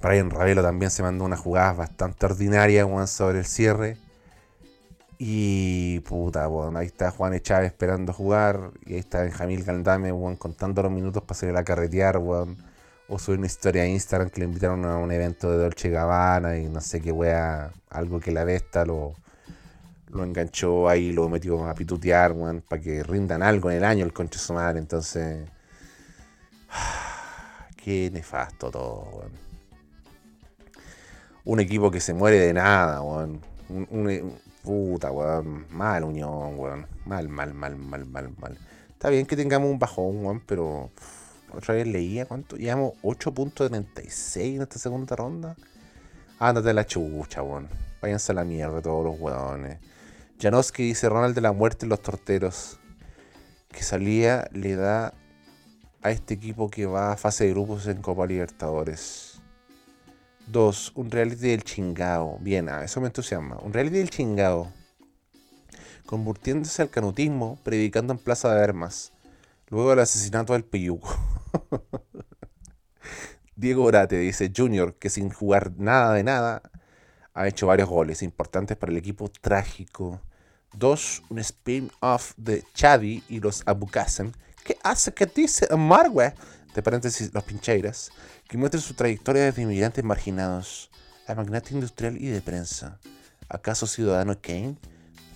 Brian 0.00 0.30
Ravelo 0.30 0.62
también 0.62 0.90
se 0.90 1.02
mandó 1.02 1.24
unas 1.24 1.40
jugadas 1.40 1.76
bastante 1.76 2.24
ordinarias, 2.24 2.86
weón, 2.86 3.06
sobre 3.06 3.40
el 3.40 3.44
cierre. 3.44 3.98
Y 5.22 6.00
puta, 6.00 6.48
weón, 6.48 6.78
ahí 6.78 6.86
está 6.86 7.10
Juan 7.10 7.38
Chávez 7.40 7.72
esperando 7.72 8.14
jugar. 8.14 8.70
Y 8.86 8.94
ahí 8.94 9.00
está 9.00 9.20
Benjamín 9.22 9.62
Galdame, 9.62 10.10
weón, 10.12 10.36
contando 10.36 10.82
los 10.82 10.90
minutos 10.90 11.22
para 11.24 11.38
salir 11.38 11.54
a 11.58 11.62
carretear, 11.62 12.16
weón. 12.16 12.56
O 13.06 13.18
subir 13.18 13.38
una 13.38 13.46
historia 13.46 13.82
a 13.82 13.86
Instagram 13.86 14.30
que 14.30 14.40
le 14.40 14.46
invitaron 14.46 14.82
a 14.86 14.96
un 14.96 15.12
evento 15.12 15.50
de 15.50 15.58
Dolce 15.58 15.90
Gabbana 15.90 16.56
y 16.56 16.70
no 16.70 16.80
sé 16.80 17.02
qué 17.02 17.12
wea, 17.12 17.70
algo 17.90 18.18
que 18.18 18.32
la 18.32 18.44
besta 18.44 18.86
lo, 18.86 19.12
lo 20.08 20.24
enganchó 20.24 20.88
ahí, 20.88 21.12
lo 21.12 21.28
metió 21.28 21.66
a 21.68 21.74
pitutear, 21.74 22.32
weón, 22.32 22.62
para 22.66 22.80
que 22.80 23.02
rindan 23.02 23.42
algo 23.42 23.70
en 23.70 23.76
el 23.76 23.84
año 23.84 24.06
el 24.06 24.14
concha 24.14 24.38
su 24.38 24.54
madre. 24.54 24.78
Entonces, 24.78 25.46
qué 27.76 28.10
nefasto 28.10 28.70
todo, 28.70 29.02
weón. 29.18 29.32
Un 31.44 31.60
equipo 31.60 31.90
que 31.90 32.00
se 32.00 32.14
muere 32.14 32.38
de 32.38 32.54
nada, 32.54 33.02
weón. 33.02 33.42
Un, 33.68 33.86
un- 33.90 34.49
puta, 34.62 35.10
weón. 35.10 35.66
Mal 35.70 36.04
unión, 36.04 36.58
weón. 36.58 36.86
Mal, 37.04 37.28
mal, 37.28 37.54
mal, 37.54 37.76
mal, 37.76 38.06
mal, 38.06 38.30
mal. 38.38 38.58
Está 38.90 39.08
bien 39.08 39.26
que 39.26 39.36
tengamos 39.36 39.70
un 39.70 39.78
bajón, 39.78 40.24
weón, 40.24 40.40
pero 40.46 40.90
otra 41.52 41.74
vez 41.74 41.86
leía 41.86 42.26
cuánto. 42.26 42.56
Llevamos 42.56 42.94
8.36 43.02 44.56
en 44.56 44.62
esta 44.62 44.78
segunda 44.78 45.16
ronda. 45.16 45.56
Ándate 46.38 46.72
la 46.72 46.86
chucha, 46.86 47.42
weón. 47.42 47.68
Váyanse 48.00 48.32
a 48.32 48.34
la 48.36 48.44
mierda 48.44 48.80
todos 48.80 49.04
los 49.04 49.20
weones. 49.20 49.78
Janowski 50.40 50.84
dice 50.84 51.08
Ronald 51.08 51.34
de 51.34 51.42
la 51.42 51.52
muerte 51.52 51.84
en 51.84 51.90
los 51.90 52.00
torteros. 52.00 52.78
Que 53.68 53.82
salía 53.82 54.48
le 54.52 54.74
da 54.74 55.12
a 56.02 56.10
este 56.10 56.34
equipo 56.34 56.70
que 56.70 56.86
va 56.86 57.12
a 57.12 57.16
fase 57.16 57.44
de 57.44 57.50
grupos 57.50 57.86
en 57.86 58.00
Copa 58.00 58.26
Libertadores. 58.26 59.39
Dos, 60.50 60.90
un 60.96 61.12
reality 61.12 61.50
del 61.50 61.62
chingao. 61.62 62.38
Bien, 62.40 62.68
a 62.68 62.82
eso 62.82 63.00
me 63.00 63.06
entusiasma. 63.06 63.58
Un 63.62 63.72
reality 63.72 63.98
del 63.98 64.10
chingao. 64.10 64.72
Convirtiéndose 66.06 66.82
al 66.82 66.90
canutismo, 66.90 67.56
predicando 67.62 68.12
en 68.12 68.18
Plaza 68.18 68.52
de 68.52 68.60
Armas. 68.60 69.12
Luego 69.68 69.90
del 69.90 70.00
asesinato 70.00 70.54
del 70.54 70.64
Piyuco. 70.64 71.16
Diego 73.54 73.84
Orate 73.84 74.18
dice 74.18 74.50
Junior, 74.54 74.94
que 74.94 75.08
sin 75.08 75.30
jugar 75.30 75.70
nada 75.76 76.14
de 76.14 76.24
nada, 76.24 76.62
ha 77.32 77.46
hecho 77.46 77.68
varios 77.68 77.88
goles 77.88 78.20
importantes 78.24 78.76
para 78.76 78.90
el 78.90 78.98
equipo 78.98 79.28
trágico. 79.28 80.20
Dos, 80.72 81.22
un 81.28 81.38
spin-off 81.38 82.32
de 82.36 82.64
Chadi 82.74 83.22
y 83.28 83.38
los 83.38 83.62
Abukasen. 83.66 84.32
¿Qué 84.64 84.76
hace 84.82 85.14
que 85.14 85.26
dice 85.26 85.68
Marwe? 85.76 86.34
De 86.74 86.82
paréntesis, 86.82 87.32
los 87.32 87.44
Pincheiras. 87.44 88.10
Que 88.50 88.58
muestra 88.58 88.80
su 88.80 88.94
trayectoria 88.94 89.44
desde 89.44 89.62
inmigrantes 89.62 90.02
marginados 90.02 90.90
a 91.28 91.36
magnate 91.36 91.72
industrial 91.72 92.20
y 92.20 92.26
de 92.26 92.42
prensa. 92.42 92.98
¿Acaso 93.48 93.86
Ciudadano 93.86 94.36
Kane? 94.42 94.74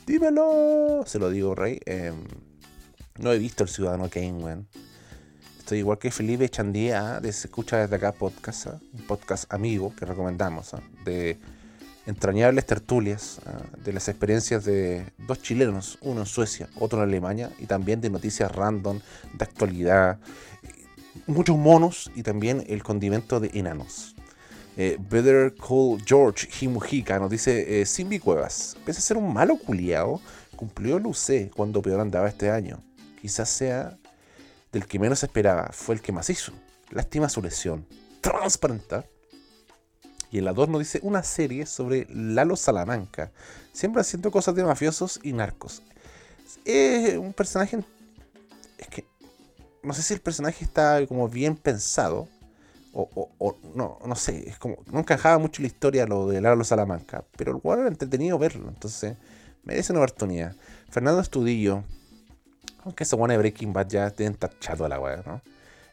Dímelo. 0.05 1.05
Se 1.07 1.21
lo 1.21 1.31
digo, 1.31 1.55
Rey. 1.55 1.79
Em, 1.87 2.27
no 3.21 3.33
he 3.33 3.39
visto 3.39 3.63
el 3.63 3.71
Ciudadano 3.71 4.11
Kane, 4.11 4.33
weón. 4.33 4.67
Estoy 5.61 5.79
igual 5.79 5.99
que 5.99 6.11
Felipe 6.11 6.49
Chandía, 6.49 7.21
de 7.21 7.33
Se 7.33 7.47
Escucha 7.47 7.77
Desde 7.77 7.95
Acá 7.95 8.11
podcast, 8.11 8.67
¿ah? 8.67 8.81
un 8.93 9.07
podcast 9.07 9.45
amigo 9.55 9.95
que 9.95 10.07
recomendamos, 10.07 10.75
¿ah? 10.75 10.83
de 11.05 11.39
entrañables 12.07 12.67
tertulias, 12.67 13.39
¿ah? 13.47 13.63
de 13.85 13.93
las 13.93 14.09
experiencias 14.09 14.65
de 14.65 15.07
dos 15.19 15.41
chilenos, 15.41 15.99
uno 16.01 16.23
en 16.23 16.27
Suecia, 16.27 16.69
otro 16.81 16.99
en 16.99 17.09
Alemania, 17.09 17.53
y 17.61 17.67
también 17.67 18.01
de 18.01 18.11
noticias 18.11 18.51
random, 18.51 18.99
de 19.33 19.45
actualidad, 19.45 20.19
muchos 21.27 21.57
monos 21.57 22.11
y 22.15 22.23
también 22.23 22.65
el 22.69 22.83
condimento 22.83 23.41
de 23.41 23.51
enanos. 23.55 24.15
Eh, 24.77 24.99
Better 24.99 25.55
Call 25.55 26.03
George 26.05 26.49
Himujica 26.61 27.19
nos 27.19 27.31
dice: 27.31 27.81
eh, 27.81 27.87
Simbi 27.87 28.19
Cuevas, 28.19 28.77
pese 28.85 28.99
a 28.99 29.03
ser 29.03 29.17
un 29.17 29.33
malo 29.33 29.57
culiao, 29.57 30.21
cumplió 30.57 30.97
el 30.97 31.07
UC 31.07 31.51
cuando 31.55 31.81
peor 31.81 32.01
andaba 32.01 32.29
este 32.29 32.51
año. 32.51 32.83
Quizás 33.21 33.49
sea 33.49 33.97
del 34.73 34.87
que 34.87 34.99
menos 34.99 35.23
esperaba, 35.23 35.71
fue 35.73 35.95
el 35.95 36.01
que 36.01 36.13
más 36.13 36.29
hizo. 36.31 36.53
Lástima 36.91 37.29
su 37.29 37.41
lesión. 37.41 37.87
Transparentar. 38.21 39.09
Y 40.31 40.41
2 40.41 40.69
nos 40.69 40.81
dice 40.81 40.99
una 41.03 41.23
serie 41.23 41.65
sobre 41.65 42.09
Lalo 42.11 42.57
Salamanca, 42.57 43.31
siempre 43.73 44.01
haciendo 44.01 44.33
cosas 44.33 44.57
de 44.57 44.65
mafiosos 44.65 45.21
y 45.23 45.33
narcos. 45.33 45.81
Es 46.65 47.17
un 47.17 47.33
personaje. 47.33 47.85
No 49.85 49.93
sé 49.95 50.03
si 50.03 50.15
el 50.15 50.21
personaje 50.21 50.65
está 50.65 51.07
como 51.07 51.29
bien 51.29 51.57
pensado. 51.57 52.29
O, 52.93 53.31
o- 53.39 53.59
no, 53.75 53.99
no 54.07 54.17
sé. 54.17 54.49
Es 54.49 54.59
como. 54.59 54.77
No 54.93 55.01
encajaba 55.01 55.39
mucho 55.39 55.63
la 55.63 55.69
historia 55.69 56.07
lo 56.07 56.29
de 56.29 56.41
Lalo 56.41 56.65
Salamanca. 56.65 57.25
Pero 57.37 57.53
el 57.53 57.61
jugador 57.61 57.85
era 57.87 57.93
entretenido 57.93 58.39
verlo. 58.39 58.69
Entonces. 58.69 59.17
Merece 59.65 59.93
una 59.93 60.01
oportunidad. 60.03 60.55
Fernando 60.91 61.21
Estudillo. 61.21 61.85
Aunque 62.85 63.05
ese 63.05 63.17
bueno 63.17 63.33
de 63.33 63.39
Breaking 63.39 63.73
Bad 63.73 63.89
ya 63.89 64.07
estar 64.09 64.59
chato 64.59 64.85
a 64.85 64.89
la 64.89 65.01
weá, 65.01 65.23
¿no? 65.27 65.41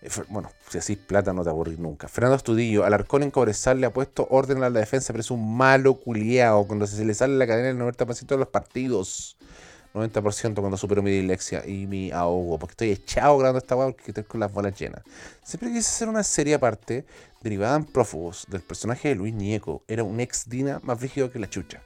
Eh, 0.01 0.09
Bueno, 0.29 0.51
si 0.69 0.77
así 0.77 0.95
plata 0.95 1.31
no 1.33 1.43
te 1.43 1.49
aburrís 1.49 1.79
nunca. 1.79 2.07
Fernando 2.07 2.35
Estudillo, 2.35 2.83
Alarcón 2.85 3.23
en 3.23 3.31
Cobresal 3.31 3.79
le 3.79 3.87
ha 3.87 3.93
puesto 3.93 4.27
orden 4.29 4.61
a 4.63 4.69
la 4.69 4.79
defensa, 4.79 5.13
pero 5.13 5.21
es 5.21 5.31
un 5.31 5.55
malo 5.55 5.95
culiao. 5.95 6.67
Cuando 6.67 6.87
se 6.87 7.05
le 7.05 7.13
sale 7.13 7.37
la 7.37 7.47
cadena 7.47 7.69
el 7.69 7.77
90% 7.77 8.35
de 8.35 8.39
los 8.39 8.49
partidos. 8.49 9.37
90% 9.93 10.55
cuando 10.55 10.77
supero 10.77 11.01
mi 11.01 11.11
dislexia 11.11 11.65
y 11.65 11.87
mi 11.87 12.11
ahogo. 12.11 12.57
Porque 12.57 12.71
estoy 12.73 12.91
echado 12.91 13.37
grabando 13.37 13.59
esta 13.59 13.75
weá 13.75 13.87
porque 13.87 14.11
estoy 14.11 14.23
con 14.23 14.39
las 14.39 14.51
bolas 14.51 14.79
llenas. 14.79 15.03
Siempre 15.43 15.69
quise 15.69 15.89
hacer 15.89 16.09
una 16.09 16.23
serie 16.23 16.55
aparte, 16.55 17.05
derivada 17.41 17.75
en 17.75 17.85
prófugos, 17.85 18.45
del 18.49 18.61
personaje 18.61 19.09
de 19.09 19.15
Luis 19.15 19.33
Ñeco. 19.33 19.83
Era 19.87 20.03
un 20.03 20.19
ex 20.19 20.49
Dina 20.49 20.79
más 20.83 21.01
rígido 21.01 21.31
que 21.31 21.39
la 21.39 21.49
chucha. 21.49 21.81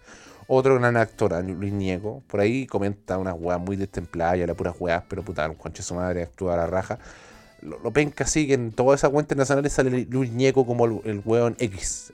Otro 0.47 0.75
gran 0.75 0.95
actor, 0.95 1.43
Luis 1.43 1.73
Ñeco, 1.73 2.21
por 2.27 2.39
ahí 2.39 2.67
comenta 2.67 3.17
unas 3.17 3.35
weas 3.35 3.59
muy 3.59 3.75
destempladas, 3.75 4.37
ya 4.37 4.45
la 4.45 4.53
puras 4.53 4.75
weas, 4.79 5.03
pero 5.09 5.23
puta, 5.23 5.49
un 5.49 5.55
conche 5.55 5.81
su 5.81 5.95
madre 5.95 6.21
actúa 6.21 6.53
a 6.53 6.57
la 6.57 6.67
raja. 6.67 6.99
Lo, 7.63 7.79
lo 7.79 7.91
penca 7.91 8.25
así 8.25 8.45
que 8.45 8.53
en 8.53 8.71
todas 8.71 8.99
esas 8.99 9.09
cuentas 9.09 9.35
nacionales 9.35 9.73
sale 9.73 10.05
Luis 10.07 10.31
Ñeco 10.31 10.67
como 10.67 10.85
el, 10.85 11.01
el 11.05 11.21
weón 11.25 11.55
X. 11.57 12.13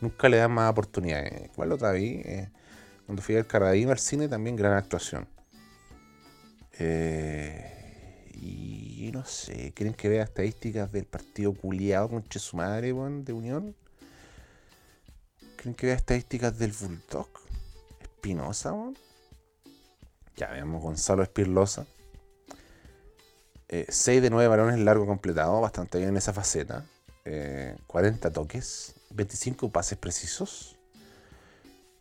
Nunca 0.00 0.28
le 0.28 0.38
dan 0.38 0.50
más 0.50 0.70
oportunidades. 0.70 1.50
¿Cuál 1.54 1.72
otra 1.72 1.92
vi? 1.92 2.22
Eh, 2.24 2.48
cuando 3.08 3.22
fui 3.22 3.36
al 3.36 3.46
Carradima 3.46 3.92
al 3.92 3.98
cine 3.98 4.28
también 4.28 4.54
gran 4.54 4.74
actuación. 4.74 5.26
Eh, 6.78 8.28
y 8.34 9.10
no 9.14 9.24
sé, 9.24 9.72
¿quieren 9.72 9.94
que 9.94 10.10
vea 10.10 10.24
estadísticas 10.24 10.92
del 10.92 11.06
partido 11.06 11.54
culiado 11.54 12.10
con 12.10 12.22
su 12.30 12.58
madre, 12.58 12.88
de 12.88 13.32
Unión? 13.32 13.74
¿Creen 15.56 15.74
que 15.74 15.86
vea 15.86 15.96
estadísticas 15.96 16.58
del 16.58 16.72
Bulldog? 16.72 17.30
Espinosa. 18.02 18.74
Ya 20.36 20.48
veamos 20.48 20.82
Gonzalo 20.82 21.22
Espirlosa. 21.22 21.86
6 23.70 24.20
de 24.20 24.28
9 24.28 24.48
balones 24.48 24.78
largo 24.80 25.06
completado, 25.06 25.58
bastante 25.62 25.96
bien 25.96 26.10
en 26.10 26.18
esa 26.18 26.34
faceta. 26.34 26.84
Eh, 27.24 27.74
40 27.86 28.30
toques, 28.34 28.96
25 29.14 29.72
pases 29.72 29.96
precisos. 29.96 30.77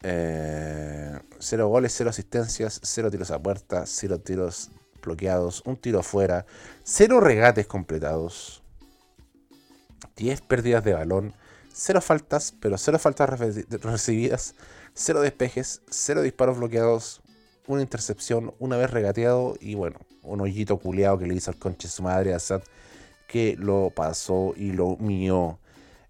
0 0.01 1.67
goles, 1.67 1.93
0 1.97 2.09
asistencias, 2.09 2.79
0 2.83 3.11
tiros 3.11 3.31
a 3.31 3.39
puerta, 3.39 3.85
0 3.85 4.19
tiros 4.19 4.71
bloqueados, 5.01 5.63
un 5.65 5.77
tiro 5.77 5.99
afuera, 5.99 6.45
0 6.83 7.19
regates 7.19 7.67
completados, 7.67 8.61
10 10.15 10.41
pérdidas 10.41 10.83
de 10.83 10.93
balón, 10.93 11.33
0 11.73 12.01
faltas, 12.01 12.53
pero 12.59 12.77
0 12.77 12.99
faltas 12.99 13.39
recibidas, 13.81 14.55
0 14.93 15.21
despejes, 15.21 15.81
0 15.89 16.21
disparos 16.21 16.57
bloqueados, 16.57 17.21
una 17.67 17.81
intercepción, 17.81 18.53
una 18.59 18.77
vez 18.77 18.91
regateado 18.91 19.55
y 19.59 19.75
bueno, 19.75 19.99
un 20.23 20.41
hoyito 20.41 20.77
culeado 20.77 21.17
que 21.17 21.27
le 21.27 21.35
hizo 21.35 21.51
al 21.51 21.57
conche 21.57 21.87
su 21.87 22.03
madre 22.03 22.33
a 22.33 22.39
Sad 22.39 22.61
que 23.27 23.55
lo 23.57 23.91
pasó 23.93 24.53
y 24.55 24.71
lo 24.71 24.95
mió. 24.97 25.59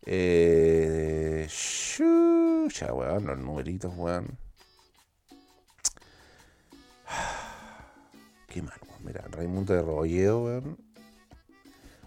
Eh, 0.09 1.49
ya, 1.49 2.93
weón, 2.93 3.25
los 3.25 3.37
numeritos, 3.37 3.91
weón. 3.97 4.37
Qué 8.47 8.61
mal, 8.61 8.79
weón. 8.87 9.03
Mira, 9.03 9.25
Raimundo 9.29 9.73
de 9.73 9.81
Robolledo, 9.81 10.43
weón. 10.43 10.77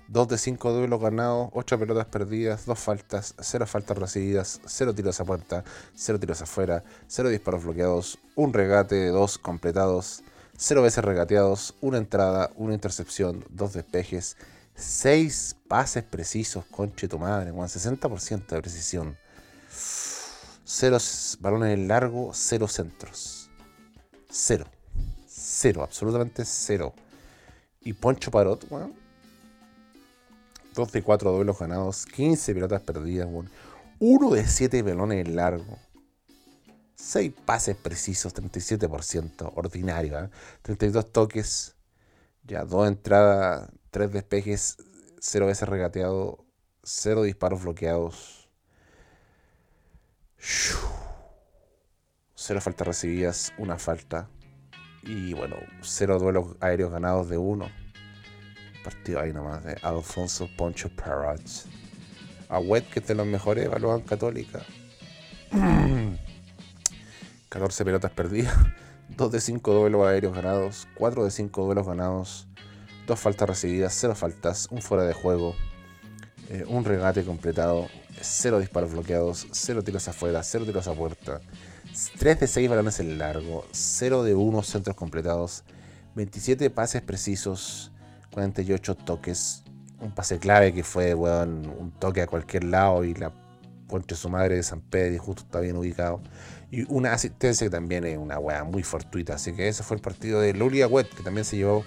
2 0.08 0.28
de 0.28 0.38
5 0.38 0.72
duelos 0.72 0.98
ganados, 0.98 1.50
8 1.52 1.78
pelotas 1.78 2.06
perdidas, 2.06 2.64
2 2.64 2.78
faltas, 2.78 3.34
0 3.38 3.66
faltas 3.66 3.98
recibidas, 3.98 4.62
0 4.64 4.94
tiros 4.94 5.20
a 5.20 5.24
puerta, 5.26 5.62
0 5.94 6.18
tiros 6.18 6.40
afuera, 6.40 6.82
0 7.06 7.28
disparos 7.28 7.62
bloqueados, 7.64 8.18
un 8.34 8.54
regate 8.54 8.94
de 8.94 9.10
2 9.10 9.38
completados, 9.38 10.24
0 10.56 10.82
veces 10.82 11.04
regateados, 11.04 11.74
una 11.82 11.98
entrada, 11.98 12.50
una 12.56 12.72
intercepción, 12.72 13.44
2 13.50 13.74
despejes, 13.74 14.38
6 14.80 15.56
pases 15.68 16.02
precisos, 16.02 16.64
conche 16.66 17.08
tu 17.08 17.18
madre, 17.18 17.52
60% 17.52 18.46
de 18.46 18.60
precisión. 18.60 19.16
0 20.64 20.98
balones 21.40 21.74
en 21.74 21.88
largo, 21.88 22.32
0 22.32 22.68
centros. 22.68 23.50
0. 24.30 24.64
0, 25.26 25.82
absolutamente 25.82 26.44
0. 26.44 26.94
Y 27.80 27.92
Poncho 27.92 28.30
Parot, 28.30 28.66
weón. 28.70 28.94
2 30.74 30.92
de 30.92 31.02
4 31.02 31.32
duelos 31.32 31.58
ganados, 31.58 32.06
15 32.06 32.54
pelotas 32.54 32.82
perdidas, 32.82 33.28
1 33.98 34.30
de 34.30 34.46
7 34.46 34.82
balones 34.82 35.26
en 35.26 35.36
largo. 35.36 35.78
6 36.94 37.32
pases 37.44 37.76
precisos, 37.76 38.34
37%, 38.34 39.52
ordinario, 39.56 40.30
32 40.62 41.04
¿eh? 41.04 41.08
toques, 41.10 41.74
ya 42.44 42.64
2 42.64 42.88
entradas, 42.88 43.70
3 43.90 44.12
despejes, 44.12 44.76
0 45.20 45.46
veces 45.46 45.68
regateado, 45.68 46.44
0 46.82 47.22
disparos 47.22 47.62
bloqueados, 47.62 48.48
0 52.34 52.60
faltas 52.60 52.86
recibidas, 52.86 53.52
1 53.58 53.78
falta. 53.78 54.28
Y 55.02 55.32
bueno, 55.34 55.56
0 55.82 56.18
duelos 56.18 56.56
aéreos 56.60 56.90
ganados 56.92 57.28
de 57.28 57.38
1 57.38 57.90
partido 58.82 59.20
ahí 59.20 59.32
nomás 59.32 59.62
de 59.64 59.76
Alfonso 59.82 60.48
Poncho 60.56 60.88
Parrot. 60.90 61.40
A 62.48 62.58
Wet, 62.58 62.88
que 62.90 63.00
es 63.00 63.06
de 63.06 63.14
los 63.14 63.26
mejores, 63.26 63.64
evaluaban 63.64 64.02
Católica. 64.02 64.60
14 67.48 67.84
pelotas 67.84 68.12
perdidas, 68.12 68.54
2 69.16 69.32
de 69.32 69.40
5 69.40 69.74
duelos 69.74 70.06
aéreos 70.06 70.34
ganados, 70.34 70.88
4 70.94 71.24
de 71.24 71.30
5 71.30 71.64
duelos 71.64 71.86
ganados, 71.86 72.48
2 73.10 73.18
faltas 73.18 73.48
recibidas, 73.48 73.92
0 73.98 74.14
faltas, 74.14 74.68
un 74.70 74.80
fuera 74.80 75.02
de 75.02 75.12
juego, 75.12 75.56
eh, 76.48 76.64
un 76.68 76.84
regate 76.84 77.24
completado, 77.24 77.88
0 78.20 78.60
disparos 78.60 78.92
bloqueados, 78.92 79.48
0 79.50 79.82
tiros 79.82 80.06
afuera, 80.06 80.44
0 80.44 80.64
tiros 80.64 80.86
a 80.86 80.94
puerta, 80.94 81.40
3 82.20 82.38
de 82.38 82.46
6 82.46 82.70
balones 82.70 83.00
en 83.00 83.18
largo, 83.18 83.66
0 83.72 84.22
de 84.22 84.36
1 84.36 84.62
centros 84.62 84.94
completados, 84.94 85.64
27 86.14 86.70
pases 86.70 87.02
precisos, 87.02 87.90
48 88.32 88.94
toques. 88.94 89.64
Un 90.00 90.14
pase 90.14 90.38
clave 90.38 90.72
que 90.72 90.84
fue, 90.84 91.12
weón, 91.12 91.66
un 91.66 91.90
toque 91.90 92.22
a 92.22 92.28
cualquier 92.28 92.62
lado 92.62 93.04
y 93.04 93.14
la 93.14 93.32
ponte 93.88 94.14
su 94.14 94.30
madre 94.30 94.54
de 94.54 94.62
San 94.62 94.80
Pedro 94.80 95.16
y 95.16 95.18
justo 95.18 95.42
está 95.42 95.58
bien 95.58 95.76
ubicado. 95.76 96.22
Y 96.70 96.84
una 96.90 97.12
asistencia 97.12 97.66
que 97.66 97.70
también 97.70 98.04
es 98.04 98.16
una 98.16 98.38
weá 98.38 98.62
muy 98.62 98.84
fortuita. 98.84 99.34
Así 99.34 99.52
que 99.52 99.66
ese 99.66 99.82
fue 99.82 99.96
el 99.96 100.00
partido 100.00 100.40
de 100.40 100.54
Lulia 100.54 100.86
Wet, 100.86 101.08
que 101.08 101.24
también 101.24 101.44
se 101.44 101.56
llevó 101.56 101.84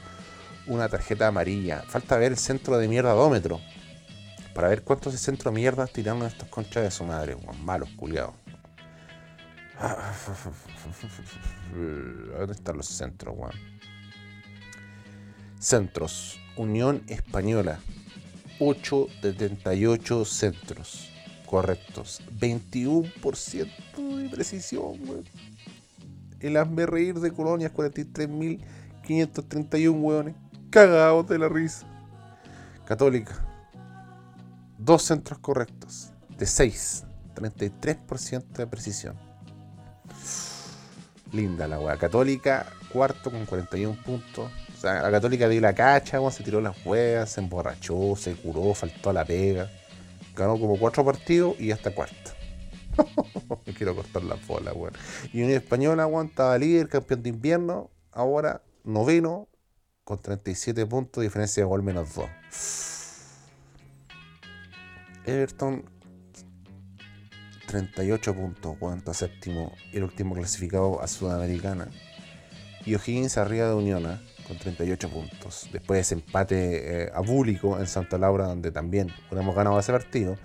una 0.67 0.89
tarjeta 0.89 1.28
amarilla. 1.28 1.84
Falta 1.88 2.17
ver 2.17 2.32
el 2.32 2.38
centro 2.38 2.78
de 2.78 2.88
mierdadómetro. 2.88 3.60
Para 4.54 4.67
ver 4.67 4.84
cuántos 4.84 5.13
de 5.13 5.19
centro 5.19 5.52
de 5.52 5.56
mierda 5.56 5.88
tiraron 5.88 6.21
estos 6.23 6.47
conchas 6.47 6.84
de 6.84 6.91
su 6.91 7.04
madre, 7.04 7.34
weón. 7.36 7.65
Malos, 7.65 7.89
culiados. 7.95 8.36
¿Dónde 11.73 12.54
están 12.54 12.78
los 12.78 12.88
centros, 12.88 13.36
weón? 13.38 13.54
Centros. 15.60 16.39
Unión 16.56 17.04
Española. 17.08 17.80
8 18.60 19.08
de 19.23 19.34
38 19.34 20.26
centros 20.26 21.10
correctos. 21.47 22.21
21% 22.39 24.17
de 24.17 24.30
precisión, 24.30 24.99
weón. 25.08 25.23
El 26.39 26.58
hazme 26.58 26.86
reír 26.86 27.19
de 27.19 27.32
Colonias, 27.32 27.73
43.531 27.73 30.02
weones. 30.02 30.36
Cagados 30.74 31.28
de 31.28 31.38
la 31.38 31.50
risa. 31.50 31.86
Católica. 32.84 33.46
Dos 34.80 35.04
centros 35.04 35.38
correctos. 35.38 36.12
De 36.36 36.48
6. 36.48 37.04
33% 37.36 38.44
de 38.44 38.66
precisión. 38.66 39.16
Linda 41.32 41.68
la 41.68 41.80
weá. 41.80 41.98
Católica, 41.98 42.66
cuarto 42.92 43.30
con 43.30 43.46
41 43.46 44.02
puntos 44.02 44.50
la 44.82 45.12
Católica 45.12 45.48
dio 45.48 45.62
la 45.62 45.76
cacha, 45.76 46.20
se 46.32 46.44
tiró 46.44 46.60
las 46.60 46.84
huevas, 46.84 47.30
se 47.30 47.42
emborrachó, 47.42 48.16
se 48.18 48.34
curó, 48.34 48.74
faltó 48.74 49.12
a 49.12 49.14
la 49.14 49.26
pega. 49.26 49.70
Ganó 50.36 50.60
como 50.60 50.80
cuatro 50.80 51.06
partidos 51.06 51.60
y 51.60 51.70
hasta 51.70 51.94
cuarto. 51.94 52.32
Me 53.68 53.74
quiero 53.76 53.96
cortar 53.96 54.24
la 54.24 54.38
bola, 54.48 54.74
weón. 54.74 54.94
Y 55.32 55.44
Unión 55.44 55.58
Española, 55.62 56.08
weón, 56.08 56.28
estaba 56.28 56.58
líder, 56.58 56.90
campeón 56.90 57.22
de 57.22 57.30
invierno. 57.30 57.92
Ahora 58.12 58.64
noveno, 58.84 59.48
con 60.04 60.20
37 60.20 60.86
puntos, 60.86 61.24
diferencia 61.24 61.63
de 61.63 61.70
gol 61.70 61.84
menos 61.84 62.13
2. 62.16 62.30
Everton, 65.26 65.86
38 67.68 68.36
puntos, 68.36 68.78
está 68.98 69.13
séptimo. 69.13 69.74
El 69.94 70.04
último 70.04 70.36
clasificado 70.36 71.02
a 71.02 71.08
Sudamericana. 71.08 71.89
Y 72.86 72.96
O'Higgins 72.96 73.38
arriba 73.38 73.68
de 73.68 73.74
Unión, 73.74 74.06
¿eh? 74.06 74.20
con 74.48 74.58
38 74.58 75.10
puntos. 75.10 75.70
Después 75.72 75.98
de 75.98 76.02
ese 76.02 76.16
empate 76.16 77.04
eh, 77.04 77.12
abúlico 77.13 77.80
en 77.80 77.88
Santa 77.88 78.18
Laura, 78.18 78.48
donde 78.48 78.72
también 78.72 79.10
hubiéramos 79.30 79.56
ganado 79.56 79.80
ese 79.80 79.94
partido 79.94 80.38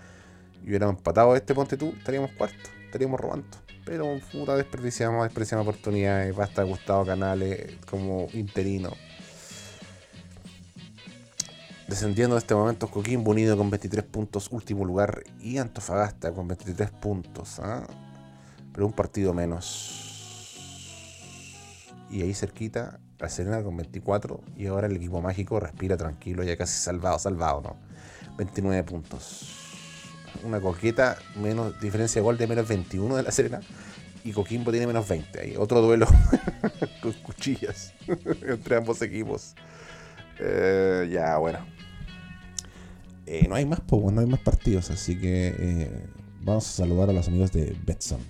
y 0.65 0.69
hubiéramos 0.69 0.97
empatado 0.97 1.35
este 1.35 1.55
Ponte 1.55 1.77
tú, 1.77 1.93
estaríamos 1.99 2.31
cuarto, 2.33 2.71
estaríamos 2.85 3.19
robando. 3.19 3.59
Pero 3.85 4.21
puta, 4.31 4.55
desperdiciamos, 4.55 5.25
desperdiciamos 5.25 5.67
oportunidades. 5.67 6.37
Basta 6.37 6.63
Gustavo 6.63 7.05
Canales 7.05 7.77
como 7.91 8.29
interino. 8.35 8.93
Descendiendo 11.89 12.35
de 12.35 12.41
este 12.41 12.55
momento, 12.55 12.91
Coquimbo 12.91 13.31
Unido 13.31 13.57
con 13.57 13.71
23 13.71 14.05
puntos, 14.05 14.49
último 14.53 14.85
lugar, 14.85 15.25
y 15.41 15.57
Antofagasta 15.57 16.33
con 16.33 16.47
23 16.47 16.91
puntos. 16.91 17.59
¿ah? 17.61 17.87
Pero 18.75 18.87
un 18.87 18.93
partido 18.93 19.33
menos. 19.33 20.05
Y 22.11 22.21
ahí 22.21 22.35
cerquita, 22.35 23.01
la 23.19 23.31
Serena 23.31 23.63
con 23.63 23.75
24 23.77 24.41
y 24.57 24.67
ahora 24.67 24.87
el 24.87 24.97
equipo 24.97 25.23
mágico 25.23 25.61
respira 25.61 25.97
tranquilo, 25.97 26.43
ya 26.43 26.59
casi 26.59 26.79
salvado, 26.79 27.19
salvado, 27.19 27.63
¿no? 27.63 27.77
29 28.37 28.85
puntos. 28.85 29.49
Una 30.45 30.61
coqueta, 30.61 31.17
menos 31.37 31.81
diferencia 31.81 32.21
de 32.21 32.25
gol 32.25 32.37
de 32.37 32.47
menos 32.47 32.69
21 32.69 33.17
de 33.17 33.23
la 33.23 33.31
Serena 33.31 33.61
y 34.25 34.33
Coquimbo 34.33 34.71
tiene 34.71 34.87
menos 34.87 35.09
20. 35.09 35.41
Ahí 35.41 35.55
otro 35.57 35.81
duelo 35.81 36.07
con 37.03 37.13
cuchillas 37.15 37.95
entre 38.47 38.77
ambos 38.77 39.01
equipos. 39.01 39.55
Eh, 40.41 41.09
ya, 41.11 41.37
bueno. 41.39 41.59
Eh, 43.27 43.47
no 43.49 43.55
hay 43.55 43.67
más, 43.67 43.83
no 43.91 44.21
hay 44.21 44.27
más 44.27 44.41
partidos, 44.41 44.91
así 44.91 45.19
que 45.19 45.55
eh, 45.59 46.07
vamos 46.41 46.67
a 46.67 46.73
saludar 46.73 47.11
a 47.11 47.13
los 47.13 47.29
amigos 47.29 47.53
de 47.53 47.77
Betson. 47.85 48.21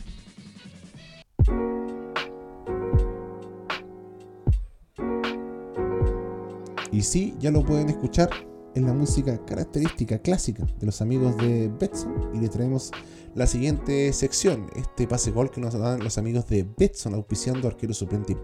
Y 6.90 7.02
sí, 7.02 7.36
ya 7.38 7.52
lo 7.52 7.64
pueden 7.64 7.90
escuchar 7.90 8.28
en 8.74 8.86
la 8.86 8.92
música 8.92 9.44
característica 9.44 10.18
clásica 10.18 10.66
de 10.80 10.86
los 10.86 11.00
amigos 11.00 11.36
de 11.36 11.70
Betson. 11.78 12.30
Y 12.34 12.40
le 12.40 12.48
traemos 12.48 12.90
la 13.34 13.46
siguiente 13.46 14.12
sección, 14.12 14.68
este 14.74 15.06
pase 15.06 15.30
gol 15.30 15.50
que 15.50 15.60
nos 15.60 15.74
dan 15.74 16.02
los 16.02 16.18
amigos 16.18 16.48
de 16.48 16.66
Betson, 16.76 17.14
auspiciando 17.14 17.68
arquero 17.68 17.94
suplente 17.94 18.34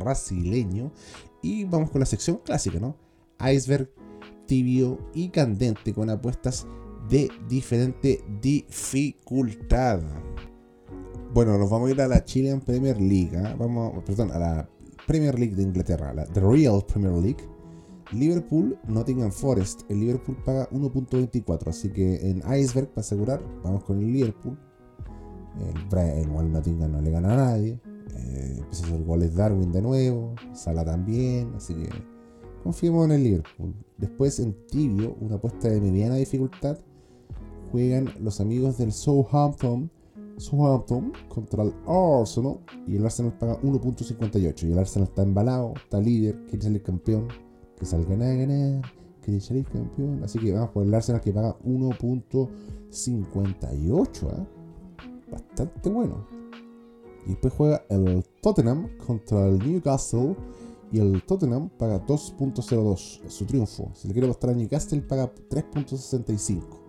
brasileño. 0.00 0.90
Y 1.42 1.64
vamos 1.64 1.90
con 1.90 2.00
la 2.00 2.06
sección 2.06 2.40
clásica, 2.44 2.80
¿no? 2.80 2.96
iceberg, 3.40 3.88
tibio 4.46 4.98
y 5.14 5.28
candente 5.28 5.94
con 5.94 6.10
apuestas 6.10 6.66
de 7.08 7.30
diferente 7.48 8.22
dificultad. 8.40 10.00
Bueno, 11.32 11.56
nos 11.58 11.70
vamos 11.70 11.88
a 11.88 11.92
ir 11.92 12.00
a 12.00 12.08
la 12.08 12.24
Chilean 12.24 12.60
Premier 12.60 13.00
League. 13.00 13.36
¿ah? 13.36 13.54
Vamos, 13.58 14.02
perdón, 14.04 14.32
a 14.32 14.38
la 14.38 14.68
Premier 15.06 15.38
League 15.38 15.54
de 15.54 15.62
Inglaterra, 15.62 16.12
la 16.12 16.26
The 16.26 16.40
Real 16.40 16.84
Premier 16.86 17.12
League. 17.12 17.48
Liverpool, 18.12 18.76
Nottingham 18.88 19.30
Forest. 19.30 19.82
El 19.88 20.00
Liverpool 20.00 20.36
paga 20.44 20.68
1.24, 20.70 21.68
así 21.68 21.90
que 21.90 22.28
en 22.28 22.42
Iceberg, 22.52 22.88
para 22.88 23.02
asegurar, 23.02 23.42
vamos 23.62 23.84
con 23.84 23.98
el 23.98 24.12
Liverpool. 24.12 24.58
El, 25.60 25.98
el 25.98 26.28
Wall 26.28 26.52
Nottingham 26.52 26.92
no 26.92 27.00
le 27.00 27.10
gana 27.10 27.32
a 27.32 27.36
nadie. 27.36 27.80
Eh, 28.16 28.56
empieza 28.58 28.84
a 28.84 28.88
hacer 28.88 29.04
goles 29.04 29.34
Darwin 29.34 29.72
de 29.72 29.82
nuevo. 29.82 30.34
Sala 30.52 30.84
también, 30.84 31.52
así 31.56 31.74
que 31.74 31.88
confiemos 32.62 33.06
en 33.06 33.12
el 33.12 33.24
Liverpool. 33.24 33.74
Después 33.98 34.38
en 34.40 34.54
Tibio, 34.66 35.16
una 35.20 35.36
apuesta 35.36 35.68
de 35.68 35.80
mediana 35.80 36.16
dificultad. 36.16 36.76
Juegan 37.70 38.12
los 38.20 38.40
amigos 38.40 38.78
del 38.78 38.92
Southampton. 38.92 39.90
Southampton 40.38 41.12
contra 41.28 41.62
el 41.64 41.74
Arsenal. 41.86 42.58
Y 42.86 42.96
el 42.96 43.04
Arsenal 43.04 43.36
paga 43.38 43.60
1.58. 43.60 44.68
Y 44.68 44.72
el 44.72 44.78
Arsenal 44.78 45.08
está 45.08 45.22
embalado, 45.22 45.74
está 45.76 46.00
líder, 46.00 46.46
quiere 46.46 46.62
salir 46.62 46.82
campeón. 46.82 47.28
Que 47.78 47.84
salgan 47.86 48.22
a 48.22 48.34
ganar, 48.34 48.82
quiere 49.22 49.40
salir 49.40 49.66
campeón. 49.66 50.22
Así 50.24 50.38
que 50.38 50.52
vamos 50.52 50.70
por 50.70 50.84
el 50.84 50.94
Arsenal 50.94 51.20
que 51.20 51.32
paga 51.32 51.58
1.58. 51.60 54.28
¿ah? 54.30 54.46
Bastante 55.30 55.88
bueno. 55.88 56.39
Y 57.26 57.30
después 57.30 57.52
juega 57.54 57.84
el 57.88 58.24
Tottenham 58.42 58.88
contra 59.06 59.46
el 59.46 59.58
Newcastle. 59.58 60.36
Y 60.92 60.98
el 60.98 61.22
Tottenham 61.24 61.68
paga 61.70 62.04
2.02. 62.04 63.24
Es 63.24 63.34
su 63.34 63.44
triunfo. 63.44 63.90
Si 63.94 64.08
le 64.08 64.14
quiere 64.14 64.26
apostar 64.26 64.50
a 64.50 64.54
Newcastle, 64.54 65.00
paga 65.02 65.32
3.65. 65.50 66.80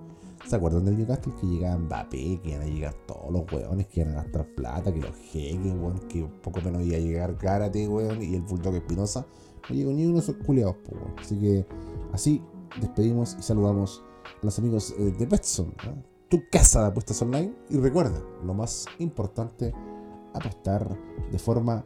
¿Se 0.47 0.55
acuerdan 0.55 0.85
del 0.85 0.97
Newcastle? 0.97 1.33
Que 1.39 1.47
llegaba 1.47 1.77
Mbappé, 1.77 2.39
que 2.41 2.49
iban 2.49 2.61
a 2.61 2.65
llegar 2.65 2.95
todos 3.05 3.31
los 3.31 3.51
weones, 3.51 3.87
que 3.87 4.01
iban 4.01 4.13
a 4.13 4.23
gastar 4.23 4.45
plata, 4.55 4.91
que 4.91 4.99
los 4.99 5.15
jeques, 5.15 5.73
weón, 5.73 5.99
que 6.09 6.23
poco 6.41 6.61
menos 6.61 6.81
iba 6.81 6.97
a 6.97 6.99
llegar 6.99 7.37
Gárate, 7.37 7.87
weón, 7.87 8.21
y 8.23 8.35
el 8.35 8.41
Bulldog 8.41 8.75
Espinosa. 8.75 9.25
No 9.69 9.75
llegó 9.75 9.91
ni 9.91 10.05
uno 10.05 10.15
de 10.15 10.19
esos 10.21 10.35
culiados, 10.37 10.75
weón. 10.89 11.13
Así 11.19 11.39
que 11.39 11.65
así 12.11 12.41
despedimos 12.79 13.35
y 13.39 13.43
saludamos 13.43 14.03
a 14.41 14.45
los 14.45 14.57
amigos 14.57 14.95
eh, 14.97 15.13
de 15.17 15.25
Betson, 15.25 15.73
tu 16.29 16.41
casa 16.51 16.81
de 16.81 16.87
apuestas 16.87 17.21
online. 17.21 17.53
Y 17.69 17.77
recuerda, 17.77 18.21
lo 18.43 18.53
más 18.53 18.87
importante, 18.99 19.73
apostar 20.33 20.97
de 21.31 21.39
forma 21.39 21.85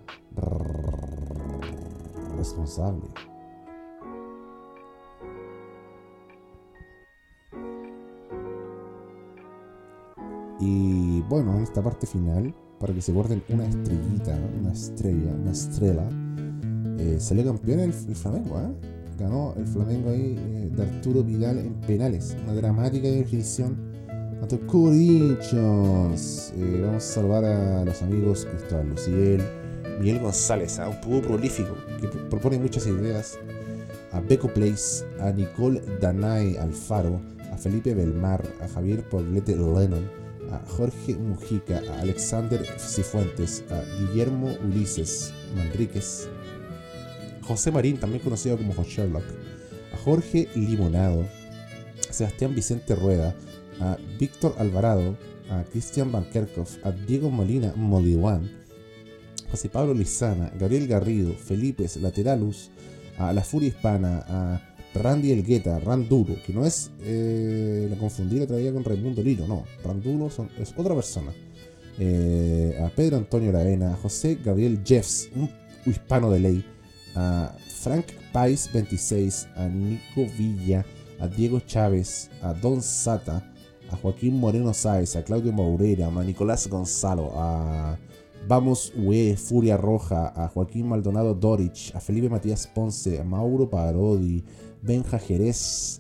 responsable. 2.38 3.06
Y 10.60 11.22
bueno, 11.24 11.56
en 11.58 11.64
esta 11.64 11.82
parte 11.84 12.08
final, 12.08 12.54
para 12.80 12.94
que 12.94 13.02
se 13.02 13.12
guarden 13.12 13.44
una 13.50 13.66
estrellita, 13.66 14.40
una 14.60 14.72
estrella, 14.72 15.32
una 15.32 15.52
estrella, 15.52 16.10
eh, 16.98 17.18
salió 17.20 17.46
campeón 17.46 17.80
el, 17.82 17.94
Flamengo, 17.94 18.60
¿eh? 18.60 18.74
Ganó 19.20 19.54
el 19.58 19.68
Flamengo 19.68 20.10
ahí 20.10 20.36
eh, 20.38 20.70
de 20.76 20.84
Arturo 20.84 21.24
Vidal 21.24 21.60
en 21.60 21.74
penales. 21.82 22.36
Una 22.44 22.54
dramática 22.54 23.08
definición 23.08 23.95
ante 24.42 24.60
Corinthians. 24.66 26.54
Eh, 26.58 26.82
vamos 26.86 27.04
a 27.04 27.08
salvar 27.14 27.46
a 27.46 27.84
los 27.86 28.02
amigos 28.02 28.46
Cristóbal 28.50 28.90
Luciel, 28.90 29.42
Miguel 30.00 30.20
González, 30.20 30.80
¿ah? 30.80 30.90
un 30.90 31.00
poco 31.02 31.22
prolífico, 31.22 31.76
que 32.00 32.08
pr- 32.10 32.30
propone 32.30 32.58
muchas 32.60 32.86
ideas. 32.88 33.38
A 34.12 34.20
Beco 34.22 34.48
Place, 34.48 35.04
a 35.20 35.32
Nicole 35.32 35.82
Danay 36.00 36.56
Alfaro, 36.58 37.20
a 37.52 37.58
Felipe 37.58 37.94
Belmar, 37.94 38.42
a 38.62 38.68
Javier 38.70 39.04
Poblete 39.10 39.56
Lennon, 39.58 40.10
a 40.52 40.60
Jorge 40.70 41.16
Mujica, 41.16 41.82
a 41.92 42.00
Alexander 42.00 42.64
Cifuentes, 42.80 43.64
a 43.70 43.82
Guillermo 44.00 44.54
Ulises 44.64 45.34
Manríquez, 45.58 46.30
José 47.42 47.72
Marín, 47.72 47.98
también 47.98 48.24
conocido 48.24 48.58
como 48.58 48.74
Sherlock, 48.84 49.26
a 49.94 49.98
Jorge 49.98 50.48
Limonado, 50.56 51.26
a 52.10 52.14
Sebastián 52.14 52.56
Vicente 52.56 52.96
Rueda, 52.96 53.36
a 53.80 53.98
Víctor 54.20 54.56
Alvarado, 54.58 55.18
a 55.50 55.64
Cristian 55.64 56.12
Bankerkov, 56.12 56.68
a 56.84 56.92
Diego 56.92 57.30
Molina 57.30 57.74
Moliwan, 57.76 58.50
José 59.52 59.70
Pablo 59.70 59.94
Lizana, 59.94 60.52
Gabriel 60.60 60.88
Garrido, 60.88 61.34
Felipe 61.34 61.86
Lateralus, 62.02 62.72
a 63.18 63.32
La 63.32 63.44
Furia 63.44 63.70
Hispana, 63.70 64.26
a 64.28 64.62
Randy 64.96 65.32
Elgueta, 65.32 65.80
Randuro, 65.80 66.36
que 66.46 66.54
no 66.54 66.66
es, 66.66 66.90
eh, 67.02 67.94
confundí 68.00 68.40
la 68.40 68.46
día 68.56 68.74
con 68.74 68.84
Raimundo 68.84 69.22
Liro, 69.22 69.48
no, 69.48 69.66
Randuro 69.84 70.30
son- 70.30 70.50
es 70.60 70.74
otra 70.78 70.96
persona. 70.96 71.34
Eh, 72.00 72.78
a 72.84 72.90
Pedro 72.90 73.18
Antonio 73.18 73.50
Aravena, 73.50 73.94
a 73.94 73.98
José 73.98 74.38
Gabriel 74.44 74.82
Jeffs, 74.86 75.30
un 75.36 75.50
hispano 75.86 76.30
de 76.32 76.40
ley, 76.40 76.66
a 77.16 77.56
Frank 77.82 78.06
Pais 78.34 78.70
26, 78.74 79.48
a 79.56 79.68
Nico 79.68 80.26
Villa, 80.38 80.86
a 81.20 81.28
Diego 81.28 81.60
Chávez, 81.62 82.30
a 82.42 82.54
Don 82.54 82.82
Sata, 82.82 83.54
a 83.90 83.96
Joaquín 83.96 84.40
Moreno 84.40 84.74
Sáez, 84.74 85.16
a 85.16 85.24
Claudio 85.24 85.54
Maureira, 85.54 86.08
a 86.08 86.24
Nicolás 86.24 86.68
Gonzalo, 86.68 87.32
a 87.36 87.98
Vamos 88.48 88.94
UE, 88.96 89.36
Furia 89.38 89.76
Roja, 89.76 90.28
a 90.36 90.48
Joaquín 90.48 90.88
Maldonado 90.88 91.34
Dorich, 91.34 91.92
a 91.96 92.00
Felipe 92.00 92.30
Matías 92.30 92.68
Ponce, 92.68 93.20
a 93.20 93.24
Mauro 93.24 93.68
Parodi, 93.70 94.44
Benja 94.82 95.18
Jerez, 95.18 96.00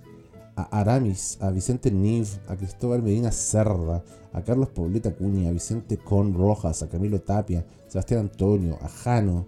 a 0.55 0.79
Aramis, 0.79 1.37
a 1.41 1.49
Vicente 1.49 1.91
Niv, 1.91 2.39
a 2.47 2.55
Cristóbal 2.55 3.01
Medina 3.01 3.31
Cerda, 3.31 4.03
a 4.31 4.41
Carlos 4.41 4.69
Pobleta 4.69 5.15
Cuña, 5.15 5.49
a 5.49 5.51
Vicente 5.51 5.97
Con 5.97 6.33
Rojas, 6.33 6.83
a 6.83 6.87
Camilo 6.87 7.19
Tapia, 7.21 7.65
Sebastián 7.87 8.21
Antonio, 8.21 8.77
a 8.81 8.87
Jano, 8.87 9.47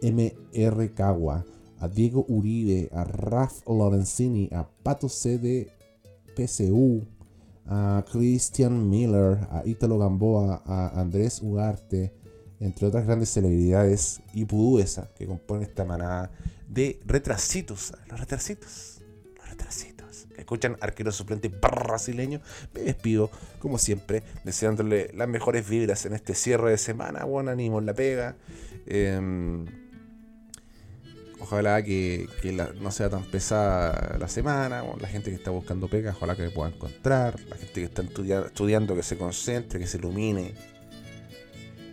MR 0.00 0.94
Cagua, 0.94 1.44
a 1.78 1.88
Diego 1.88 2.24
Uribe, 2.28 2.88
a 2.92 3.04
Raf 3.04 3.66
Lorenzini, 3.66 4.48
a 4.52 4.66
Pato 4.82 5.08
CD 5.08 5.68
PCU, 6.34 7.06
a 7.66 8.04
Christian 8.10 8.88
Miller, 8.88 9.38
a 9.50 9.62
Ítalo 9.64 9.98
Gamboa, 9.98 10.62
a 10.66 11.00
Andrés 11.00 11.40
Ugarte, 11.42 12.12
entre 12.60 12.86
otras 12.86 13.06
grandes 13.06 13.30
celebridades 13.30 14.20
y 14.32 14.44
pudúesa 14.44 15.10
que 15.16 15.26
componen 15.26 15.64
esta 15.64 15.84
manada 15.84 16.30
de 16.68 17.00
retrasitos, 17.04 17.92
los 18.08 18.20
retrasitos, 18.20 19.00
los 19.36 19.48
retrasitos, 19.48 20.26
que 20.34 20.40
escuchan 20.40 20.76
arquero 20.80 21.12
suplente 21.12 21.48
brasileño. 21.48 22.40
Me 22.72 22.80
despido, 22.82 23.30
como 23.58 23.78
siempre, 23.78 24.22
deseándole 24.44 25.10
las 25.14 25.28
mejores 25.28 25.68
vibras 25.68 26.06
en 26.06 26.14
este 26.14 26.34
cierre 26.34 26.70
de 26.70 26.78
semana, 26.78 27.24
buen 27.24 27.48
ánimo 27.48 27.78
en 27.78 27.86
la 27.86 27.94
pega. 27.94 28.36
Em, 28.86 29.66
Ojalá 31.44 31.82
que, 31.82 32.26
que 32.40 32.52
no 32.52 32.90
sea 32.90 33.10
tan 33.10 33.22
pesada 33.24 34.16
la 34.18 34.28
semana. 34.28 34.80
bueno, 34.80 34.98
la 35.02 35.08
gente 35.08 35.28
que 35.28 35.36
está 35.36 35.50
buscando 35.50 35.88
pega, 35.88 36.12
ojalá 36.12 36.34
que 36.34 36.48
pueda 36.48 36.70
encontrar. 36.70 37.38
La 37.50 37.56
gente 37.56 37.74
que 37.74 37.84
está 37.84 38.00
estudia- 38.00 38.46
estudiando, 38.46 38.96
que 38.96 39.02
se 39.02 39.18
concentre, 39.18 39.78
que 39.78 39.86
se 39.86 39.98
ilumine. 39.98 40.54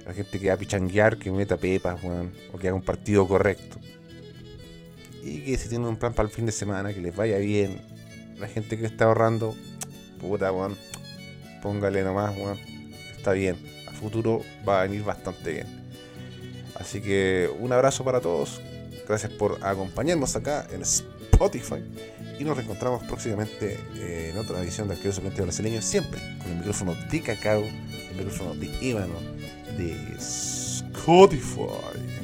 La 0.05 0.13
gente 0.13 0.39
que 0.39 0.47
va 0.47 0.53
a 0.53 0.57
pichanguear, 0.57 1.17
que 1.17 1.29
meta 1.31 1.57
pepas, 1.57 2.01
weón, 2.01 2.31
o 2.53 2.57
que 2.57 2.69
haga 2.69 2.75
un 2.75 2.81
partido 2.81 3.27
correcto. 3.27 3.77
Y 5.21 5.41
que 5.41 5.57
si 5.57 5.67
tienen 5.67 5.87
un 5.89 5.97
plan 5.97 6.13
para 6.13 6.29
el 6.29 6.33
fin 6.33 6.45
de 6.45 6.53
semana, 6.53 6.93
que 6.93 7.01
les 7.01 7.13
vaya 7.13 7.37
bien. 7.37 7.81
La 8.39 8.47
gente 8.47 8.77
que 8.77 8.85
está 8.85 9.03
ahorrando, 9.05 9.53
puta, 10.21 10.49
weón, 10.53 10.77
póngale 11.61 12.03
nomás. 12.03 12.33
Está 13.17 13.33
bien. 13.33 13.57
A 13.89 13.91
futuro 13.91 14.43
va 14.67 14.79
a 14.79 14.83
venir 14.83 15.03
bastante 15.03 15.51
bien. 15.51 15.67
Así 16.75 17.01
que 17.01 17.49
un 17.59 17.73
abrazo 17.73 18.05
para 18.05 18.21
todos. 18.21 18.61
Gracias 19.11 19.33
por 19.33 19.59
acompañarnos 19.61 20.37
acá 20.37 20.65
en 20.71 20.83
Spotify. 20.83 21.83
Y 22.39 22.45
nos 22.45 22.55
reencontramos 22.55 23.03
próximamente 23.03 23.77
eh, 23.97 24.29
en 24.31 24.37
otra 24.37 24.61
edición 24.61 24.87
de 24.87 24.93
Arquero 24.93 25.11
Suplente 25.11 25.41
Brasileño. 25.41 25.81
Siempre 25.81 26.21
con 26.41 26.51
el 26.51 26.57
micrófono 26.59 26.95
de 27.11 27.21
Cacao, 27.21 27.61
el 27.61 28.15
micrófono 28.15 28.55
de 28.55 28.71
Ébano, 28.79 29.19
de 29.77 29.97
Spotify. 30.17 32.20